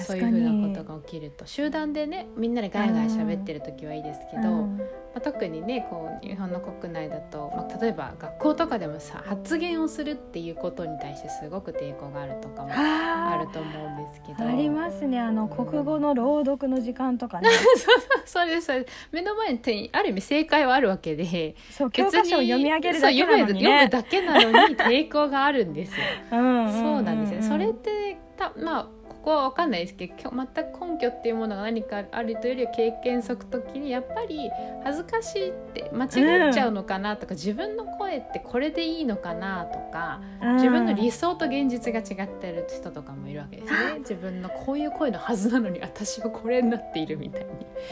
[0.00, 1.46] そういうふうなことが起きると。
[1.46, 4.76] 集団でねみんなでガヤガヤ喋ってる時はいいですけど、うん。
[4.76, 14.44] まあ、特にねこう日本の国内だと、まあ、例えば学校とかでもさ発言をするっていうことに対してすごく抵抗があるとかもああると思うんですけど。
[14.44, 15.20] ーありますね。
[15.20, 17.48] あの国語の朗読の時間とかね。
[18.24, 21.54] それですそれ目の前にある意味正解はあるわけで。
[21.70, 26.06] そう教科書を読み上げるだけなのにそう読むだけなのに抵抗があるんですよ。
[26.32, 27.40] うんんそうなんですよ。
[27.40, 27.42] ね。
[27.46, 28.88] それっうんてたまあ
[29.22, 29.94] ここは分かんないです。
[29.94, 34.50] けど全く根拠っていうものが何かあるというよりは経験則的にやっぱり
[34.82, 40.20] 恥ずかしいって間違っちゃうのかなとか、自分の声ってこれでいいのかなとか
[40.54, 43.98] 自分の理想と現実が違ってる人とかもいるわけですね。
[44.00, 47.48] 自分のこういう声のはずなのに私はこれになっているみたいに。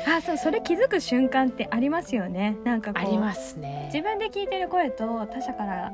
[0.09, 2.57] あそうそれ気づく瞬間ってありますよね。
[2.65, 3.89] なんかありますね。
[3.93, 5.93] 自分で聞いてる声と他者から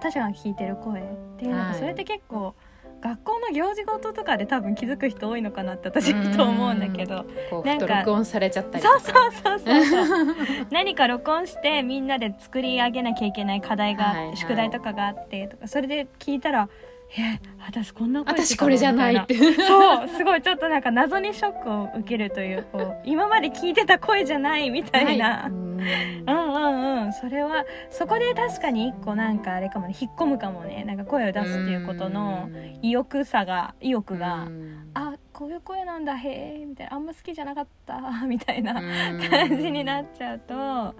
[0.00, 1.04] 他者が聞いてる声っ
[1.36, 1.72] てなんはい。
[1.72, 2.54] かそれって結構、
[3.00, 7.24] 学校の行事事とかで多分気づく人多いのかなって私と思うんだけど
[7.64, 10.36] なんか録音されちゃったりとそかうそうそうそうそう。
[10.70, 14.36] 何か録音してみんなで作り上げなきゃいけない課題がはいはい。
[14.36, 16.68] 宿題とかがあってとかそれで聞いたら
[17.18, 19.34] 「え私こんな声私これじゃないっみて。
[19.66, 25.42] そうすごいちょっとなんか謎にショックを受けるというこう今まで聞いてた声じゃないみたいな。
[25.42, 25.50] はい。
[25.50, 27.04] うんうんうん。
[27.04, 29.96] うんそれはそこで確かに一個なんかあれかもね。
[29.98, 30.84] 引っ込むかもね。
[30.84, 32.48] なんか声を出すっていうことの
[32.82, 34.90] 意欲さが意欲が、うん。
[34.94, 36.94] あこういう声なんだへえみたいな。
[36.94, 38.00] あんま好きじゃなかった。
[38.28, 38.84] みたいなう
[39.16, 39.20] ん。
[39.28, 40.94] 感じになっちゃうと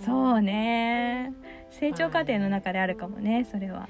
[0.00, 1.32] そうね。
[1.70, 3.88] 成長過程の中であるかもねそれは。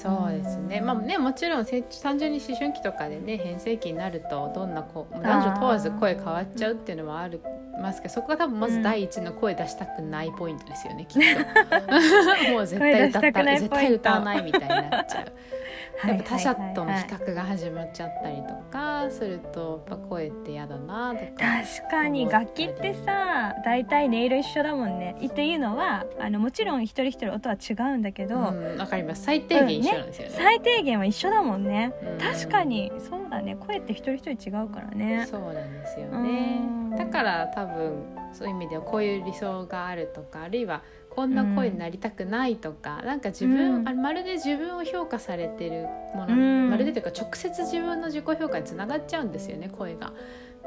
[0.00, 7.40] そうですね、まあねもちろんせ単純に思春期とかでね変声期になるとどんな子男女問わず声変わっちゃうっていうのはある
[7.78, 12.52] ますけどそこが多分まず第一の声出したくないポイントですよね、きっと。
[12.52, 15.32] もう絶対歌った絶対歌わないみたいになっちゃう。
[16.06, 21.32] やっぱ他者との比較が始まっちゃったりとかするとやっぱ声って嫌だなとか。
[21.80, 25.16] 確かに楽器ってさ大体音色一緒だもんね。
[25.24, 29.24] っていうのはあのもちろん一人一人音は違うんだけどわ、うん、かります。
[29.24, 30.34] 最低限一緒なんですよね。
[30.34, 32.92] うんね、最低限は一緒だもんね、うん、確かに。
[32.98, 33.56] そうだね。
[33.56, 35.26] 声って一人一人違うからね。
[35.28, 36.60] そうなんですよね。
[36.96, 50.12] だから多分そういう意味ではこういう理想があるとかあるいはこんな声になりたくないとか、うん、なんか自分、うん、あまるで自分を評価されてるもの、うん、まるでというか直接自分の自己評価につながっちゃうんですよね声が。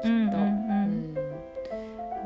[0.00, 0.08] っと。
[0.08, 1.14] うん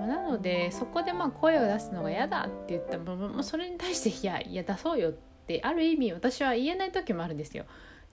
[0.07, 5.26] なのでそこでまあ声を出すのが嫌だって言ったらそれに対していやいや出そうよって
[5.62, 7.64] ある意味私は言えない時もあるんですよ。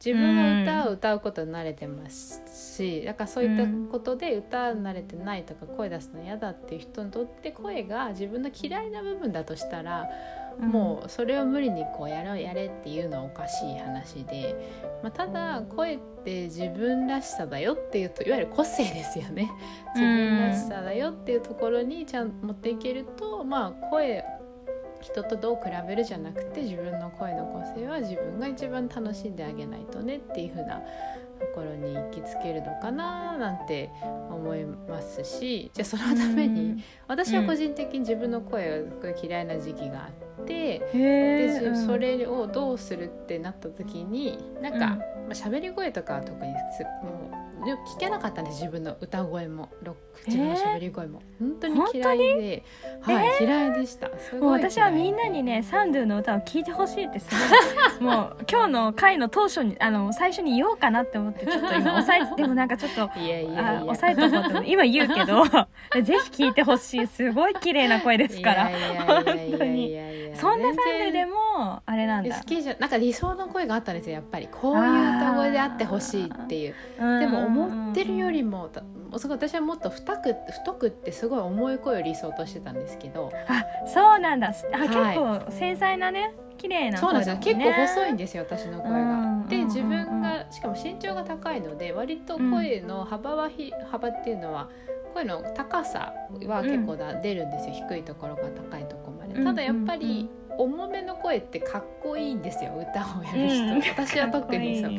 [0.04, 2.42] 自分が歌を歌うことに慣れてます
[2.78, 10.10] しだからそういったことで歌慣れてないとか声出すの嫌だっていう人にとって声が自分の嫌いな部分だとしたら、
[10.60, 14.56] うん、もうそれを無理にこうやろうやれっていうのはおかしい話で、
[15.04, 19.50] まあ、ただ声って自分らしさだよっていうといわゆる個性ですよね。
[19.96, 24.26] 自分らしさだよっていうところにちゃんと持っていけると、まあ声
[25.04, 30.82] 人とどう比べるじゃなくて自分の声の個性は自分が一番楽しんであげないとねっていう風な
[31.40, 33.92] ところに行きつけるのかななんて
[34.30, 40.10] 思いますしじゃあそのために私は個人的に自分の声が嫌いな時期があ
[40.42, 44.96] って、でそれをどうするってなった時になんか、ま
[45.30, 52.64] あ、喋り声とかは特にもう聞けなかったんです自分の歌声もロック自分の喋り声も、えー、本当に嫌いで、
[53.02, 54.10] はい、えー、嫌いでした。
[54.38, 57.30] もう私はみんなにねサンドゥの歌を聴いてほしいってす
[58.00, 65.44] ごい もう今日の回の当初にあの最初に言おうかなって思ってちょっと今 抑えでもなんかちょっといやいや抑えとこうと今言うけど
[66.02, 68.70] ぜひ聴いてほしいすごい綺麗な声ですから。
[69.06, 69.24] 本
[69.58, 70.24] 当に。
[70.36, 72.36] そんなサンドゥでもあれなんだ。
[72.38, 74.48] 好きじゃなんか理想の声があったんですよやっぱり。
[74.52, 76.76] こういう歌声であってほしいっていう。
[77.20, 78.70] でも思ってるよりも
[79.12, 83.32] 私はもっと太く太くってすごい重い声を理想としてたんですけど。
[83.48, 84.54] あそうなんだ。
[84.74, 87.56] あ、はい、結構繊細なね綺麗な声、ね、そうなんですよ。
[87.56, 89.46] 結構細いんですよ私の声が。
[89.48, 94.70] で自分がしかも身長が高いので割と声の幅はひ、うん、幅っていうのは
[95.14, 96.14] 声の高さ
[96.48, 97.74] は結構だ、うん、出るんですよ。
[97.88, 99.44] 低いところから高いところまで。
[99.44, 104.92] ただやっぱり、重めの声ってかっこいいんですよ歌をやる人、うん、私は特にそう、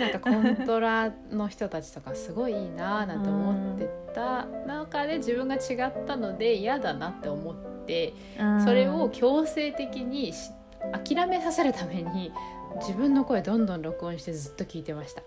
[0.00, 4.46] なんかコントラの人たちとかすごいいいなーなんて思ってた。
[4.66, 7.54] 中で自分が違ったので嫌だなって思っ
[7.86, 8.14] て
[8.64, 10.32] それを強制的に
[11.04, 12.32] 諦めさせるために
[12.80, 15.22] 自分の声どんどん録音してずっと聞いてました。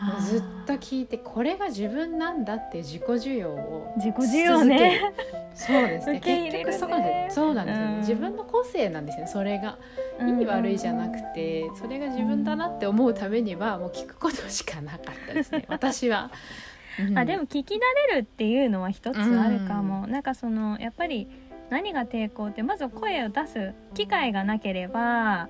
[0.00, 5.12] もうずっと聞いてこれが自分なんだって自己需要を自己需要ね。
[5.54, 6.20] そうですね。
[6.20, 9.78] 結局そうなんですそうなんですよ、ね、うん、自分の個性なんですよそれが。
[10.20, 15.64] 意味悪いじゃなくてそれが自分だなって思うためにはもう聞くことしかなかったですね。
[15.68, 16.30] 私は。
[17.00, 17.78] うん、あでも聞き慣
[18.10, 21.26] れるっていうのは一つあるかも、うん、なんかそのやっぱり
[21.70, 25.48] 何が抵抗ってまず声を出す機会がなければ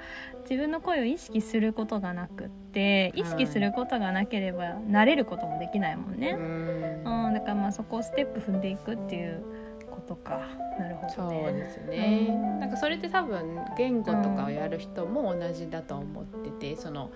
[0.53, 6.37] 自分の声を意識することがなくって意識することがなければ慣れることもできないもんね。
[6.37, 9.43] うん、だからまあそこをステップ踏んでいくっていう
[9.91, 10.41] ことか。
[10.79, 12.37] なるほど、ね、そうですね。
[12.61, 17.11] なんかそれって多分言語とかをやる人も同じだと思ってて、その。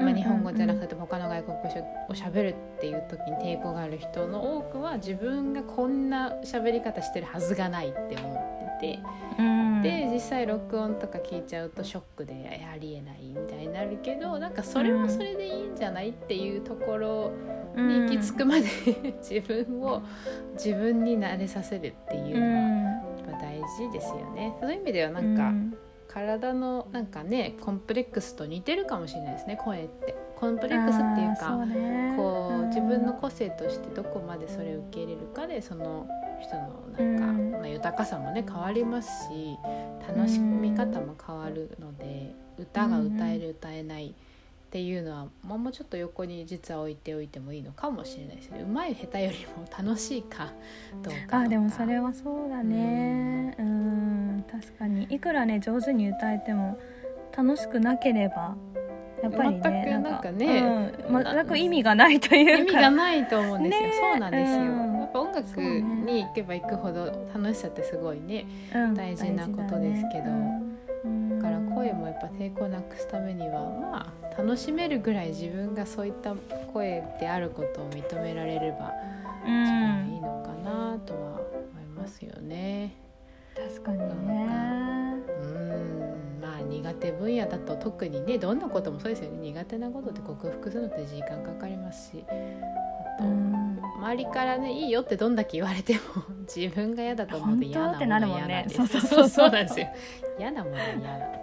[0.00, 1.68] まあ、日本語じゃなくて他の外国語
[2.08, 8.82] をしゃべるっていう時に抵抗がある人の多くは自分がこんな喋り方してるはずがないって思って。
[8.82, 8.98] て、
[9.38, 17.30] うん、で実際録音とか聞いちゃうとショックでありえないみたいになるけどなんかそれはそれでいいんじゃないっていうところ
[17.76, 18.66] に行き着くまで
[19.22, 20.02] 自分を
[20.54, 24.54] 自分に慣れさせるっていうのは大事ですよね。
[24.60, 25.76] そういう意味ではなんか、うん。
[26.08, 30.11] 体のなんかねコンプレックスと似てるかもしれないですね声って
[30.42, 31.56] コンプレックスっていうか
[32.16, 36.08] こう、自分の個性としてどこまでそれを受け入れるかでその
[36.40, 39.56] 人のなんか、まあ、豊かさもね変わりますし
[40.08, 44.12] 楽しみ方も変わるので歌が歌える歌えない、っ
[44.72, 50.50] ていうのはもうちょっと横に実は置いておいてもいいのかもしれないですねうまい下手よりも楽しいか
[51.02, 53.54] どうかあでもそれはそうだね。
[53.58, 54.44] うん。
[54.50, 55.04] 確かに。
[55.04, 56.78] いくらね上手に歌えても
[57.36, 58.56] 楽しくなければ
[59.22, 62.52] やっぱりねなんかね、うん、全く意味がないというか。
[62.58, 70.24] 意味がないと思うんですよ、ね、そうなんですよ、うん、やっぱ音楽に行けば行くほど楽しさってすごいね、うん、大事なことですけど、
[71.36, 76.34] だから声もやっぱ抵抗なくすためにはまあ楽しめるぐらい自分がそういった
[76.72, 78.92] 声であることを認められれば
[79.44, 83.01] 一番いいのかなとは思いますよね。
[83.54, 84.48] 確かにね。
[85.28, 86.40] うん。
[86.40, 89.38] まあ苦手分野だと特にねどんなこともそうですよね。
[89.38, 92.24] 苦手なことって克服するのって時間かかりますし。
[92.28, 96.00] あと、周りからねいいよってどんだけ言われても
[96.54, 99.50] 自分が嫌だと思って嫌なものは嫌なんです そうそうそう。
[99.50, 99.86] なんですよ。
[100.38, 101.38] 嫌なものは嫌なんで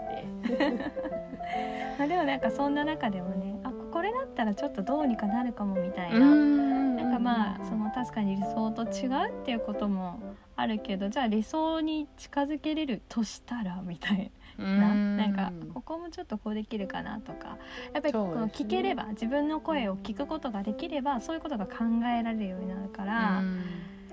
[1.98, 6.96] まあでもなんかそんな中でもねあこれだったらちょっとどうにかなるかもみたいな、ん。
[6.96, 10.20] なんかまあその確かに理想と違うっていうことも
[10.60, 14.94] あるけどじゃあ理想に近づけれるとしたらみたいな。
[14.94, 17.58] なんかここもちょっとこうできるかなとか。
[17.94, 21.86] やっぱりこの聞ければ、自分の声を聞くことができればそういうことが考
[22.20, 23.42] えられるようになるから。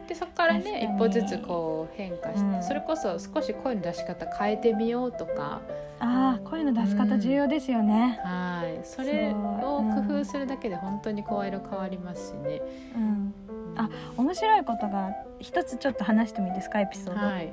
[0.06, 2.62] でそこからね一歩ずつこう変化して、うん。
[2.62, 5.60] それこそ少し声の出し方変えてみようとか。
[5.98, 8.20] ああ声の出し方重要ですよね。
[8.22, 8.84] はい。
[8.84, 9.34] それを
[9.82, 12.60] 工夫するだけで本当に声色変わりますしね。
[12.94, 13.34] うん、
[13.76, 16.80] あ面白いことが一つちょっと話してもいいですか？
[16.80, 17.26] エピソード。
[17.26, 17.50] はい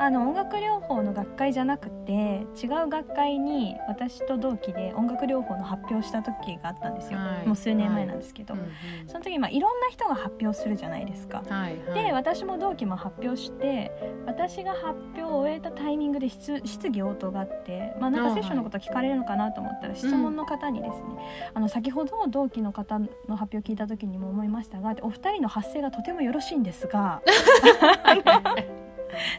[0.00, 7.46] あの音楽療法の学会じゃなくて違う学会に私と同期で音楽療法の発表した時があったんですよ、はい。
[7.46, 8.68] もう数年前なんですけど、うんうん。
[9.06, 11.42] その時まあいろんな人が発表するじゃないですか。
[11.46, 12.02] はいはい。
[12.02, 13.92] で私も同期も発表して
[14.24, 21.04] 私が発表を終えたタイミングで質質疑応答があって、まあ、なんかセッションのこと聞かれるのかなと思ったら質問の方にですね、
[21.52, 27.20] あの先ほど同期の方の発表を聞いた時にも思いましたがお二人の発声がとてもよろしいんですが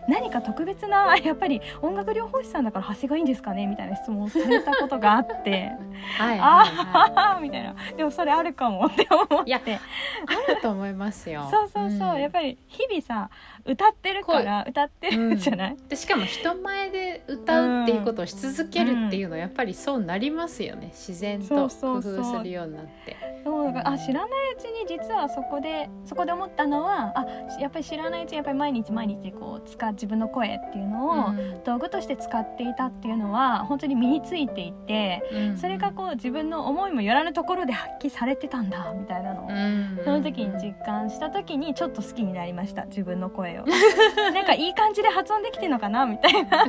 [0.07, 5.71] 何か特別な やっぱり音楽療法士さんだから発声がいいんですかねみたいな質問をされたことがあって。
[6.17, 7.75] はいはいあはあみたいな。
[7.95, 9.51] でもそれあるかもって思って。
[9.51, 11.47] いあると思いますよ。
[11.49, 12.21] そうそうそう、ん。
[12.21, 13.29] やっぱり日々さ
[13.65, 20.87] 歌ってるから歌ってるじゃない、でしかも人前で歌うっていうことをし続けるっていうのはやっぱりそうなりますよね。
[20.87, 23.15] 自然と工夫するようになって。
[23.43, 27.25] そうあ知らないうちに実はそこでそこで思ったのはあ
[27.59, 31.63] やっぱり知らないうちにやっぱり毎日毎日こう使う自分の声っていうのを、うん。
[31.63, 35.57] 道具として使っていたっていうのは本当に身についていてうん。
[35.57, 39.99] それがこう自分の思いもよらぬところで発揮されてたんだみたいなのを、うん。
[40.03, 43.65] その時に実感した時にちょっと好きになりました自分の声を。
[44.34, 46.63] なんかいい感じで発音できてるのかなみたいな。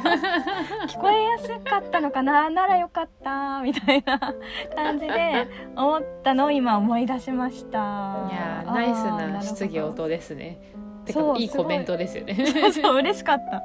[0.87, 4.19] 聞こえやすかったのかなならよかったみたいな
[4.75, 7.79] 感じで思ったのを今思い出しました。
[7.79, 10.82] いやーナイスな質疑応答ですね。
[11.05, 12.35] てかいいコメントですよね。
[12.47, 13.63] そうそう嬉しかった。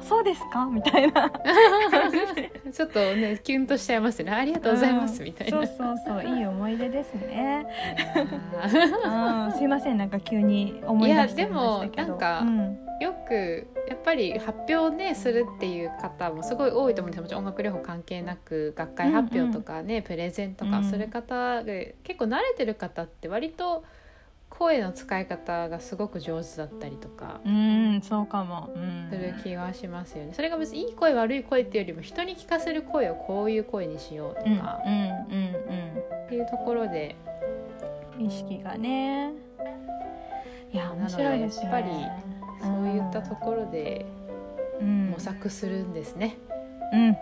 [0.00, 0.66] そうですか？
[0.66, 1.30] みたいな。
[2.72, 4.30] ちょっとねキュンとしちゃいますね。
[4.32, 5.56] ありがとうございますみたいな。
[5.58, 6.24] そうそうそう。
[6.36, 7.66] いい思い出ですね。
[9.56, 11.96] すいませんなんか急に思い出してみましたけど。
[11.96, 12.78] いやでもなんかうん。
[13.00, 17.22] よくやっぱり発表をねするっていう方もすごい多いと思うんですよ。
[17.22, 23.84] もちろん音楽療法関係なく学会発表とかね、プレゼンとかうんする方で結構慣れてる方って割と
[24.50, 27.40] 声の使い方がすごく上手だったりとか。
[27.44, 30.32] うんそうかも、うん、する気がしますよね。
[30.34, 35.14] それが別にいい声悪い声っていうよりも人に聞かせる声をこういう声にしようとうんうんかうん
[36.26, 37.38] っていうところで、うん
[38.18, 39.32] 意識がね。
[40.72, 44.04] いや面白いですよねやっそういったところで
[44.80, 45.10] うん。
[45.10, 46.36] 模索するんですね。
[46.92, 47.16] うん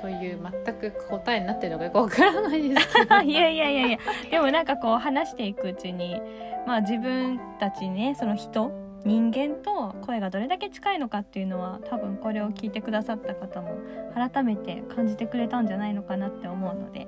[0.00, 3.20] という全く答えになってるのかよくわからないですけど。
[3.22, 3.98] いやいやいやいや。
[4.30, 6.20] でもなんかこう話していくうちに
[6.66, 8.70] まあ自分たちねその人
[9.04, 13.68] 人間と声がどれだけ近いのかっていうのは多分これを聞いてくださった方も
[14.14, 17.06] 改めて感じてくれたんじゃないのかなって思うので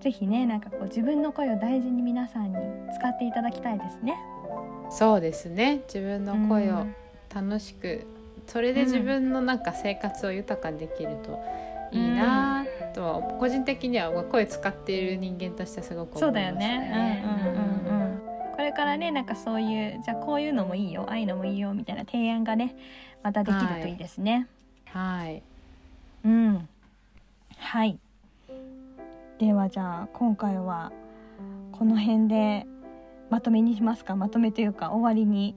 [0.00, 2.58] ぜひねなんかこう自分の声を大事に皆さんに
[2.94, 4.16] 使っていただきたいですね。
[4.90, 5.82] そうですね。
[5.92, 6.94] 自分の声をうん。
[7.34, 8.06] 楽しく、
[8.46, 11.38] それで自分のなんか生活を豊かにできると
[11.96, 16.88] いいなとは個人的には声使っている人間としてすごくそう思いましただよね。
[16.88, 17.24] ね。
[17.24, 18.56] うんうんうんうん。
[18.56, 22.74] これからねなんかそういうじゃあこういうのもいいよああいうのもいいよみたいな提案がね
[23.22, 24.46] またできるといいですね。
[24.86, 25.42] はい
[26.24, 26.68] うん。
[27.58, 27.98] はい。
[29.38, 30.90] ではじゃあ今回は
[31.72, 32.66] この辺で
[33.28, 34.16] まとめにしますか？
[34.16, 35.54] まとめというか終わりに。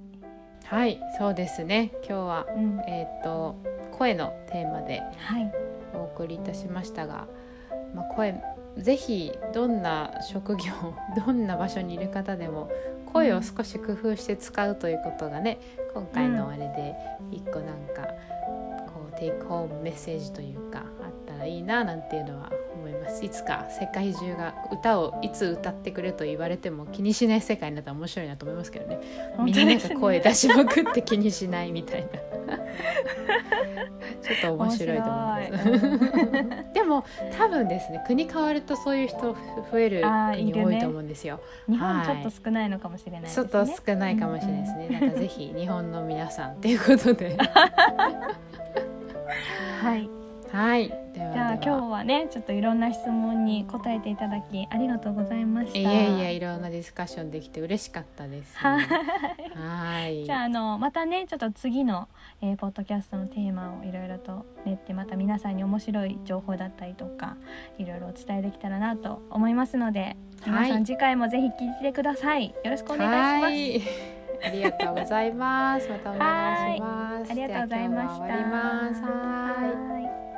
[0.66, 2.80] はいそうですね今日はうん。
[2.86, 3.56] えっ、と
[3.92, 5.69] 声のテーマではい。
[5.94, 7.28] お送りいたしましたが、
[7.94, 8.42] まあ、声
[8.78, 10.66] ぜひどんな職業
[11.26, 12.70] どんな場所にいる方でも
[13.12, 15.60] 声を少し工夫して使うということがね
[15.94, 16.96] 今回のあれで
[17.32, 18.04] 一個なんか
[18.88, 23.26] こうテイクホームメッセージというかあったらいいななんていうのは思います。
[23.26, 29.00] いつか世界中が歌をいつ歌ってくれと言われても気にしない世界になったら面白いなと思いますけどね。
[29.44, 32.08] みんなが声出しまくって気にしないみたい
[32.48, 32.60] な
[34.36, 36.74] ちちょっと面白いと思います。
[36.74, 37.04] でも
[37.38, 39.36] 多分ですね国変わるとそういう人
[39.72, 40.04] 増える
[40.36, 41.40] 国多いと思うんですよ。
[41.68, 43.30] 日本ちょっと少ないのかもしれないね。
[43.30, 44.88] ちょっと少ないかもしれないですね。
[44.92, 47.38] だからぜひ日本の皆さんっていうことで。
[49.82, 50.19] はい。
[50.52, 50.94] はい。
[51.14, 55.80] じゃあ今日はねちょっといろんな質問に答えていただきありがとうございました。
[55.80, 58.86] いやいやいろんなディスカッションできて嬉しかったです、はい。
[59.56, 60.26] はい。
[60.26, 62.08] じゃああのまたねちょっと次の、
[62.42, 67.36] えー、ポッドキャストのテーマをいろいろと練ってまた皆さんに面白い情報だったりとか
[67.78, 72.56] いろいろお伝えできたらなと思いますので皆さん次回もぜひ聞いてください。
[72.64, 74.20] よろしくお願いします。
[74.42, 75.90] ありがとうございます。
[75.90, 77.32] またお願いします。
[77.32, 78.16] ありがとうございました。
[78.16, 79.02] 終わります。
[79.02, 80.29] はい。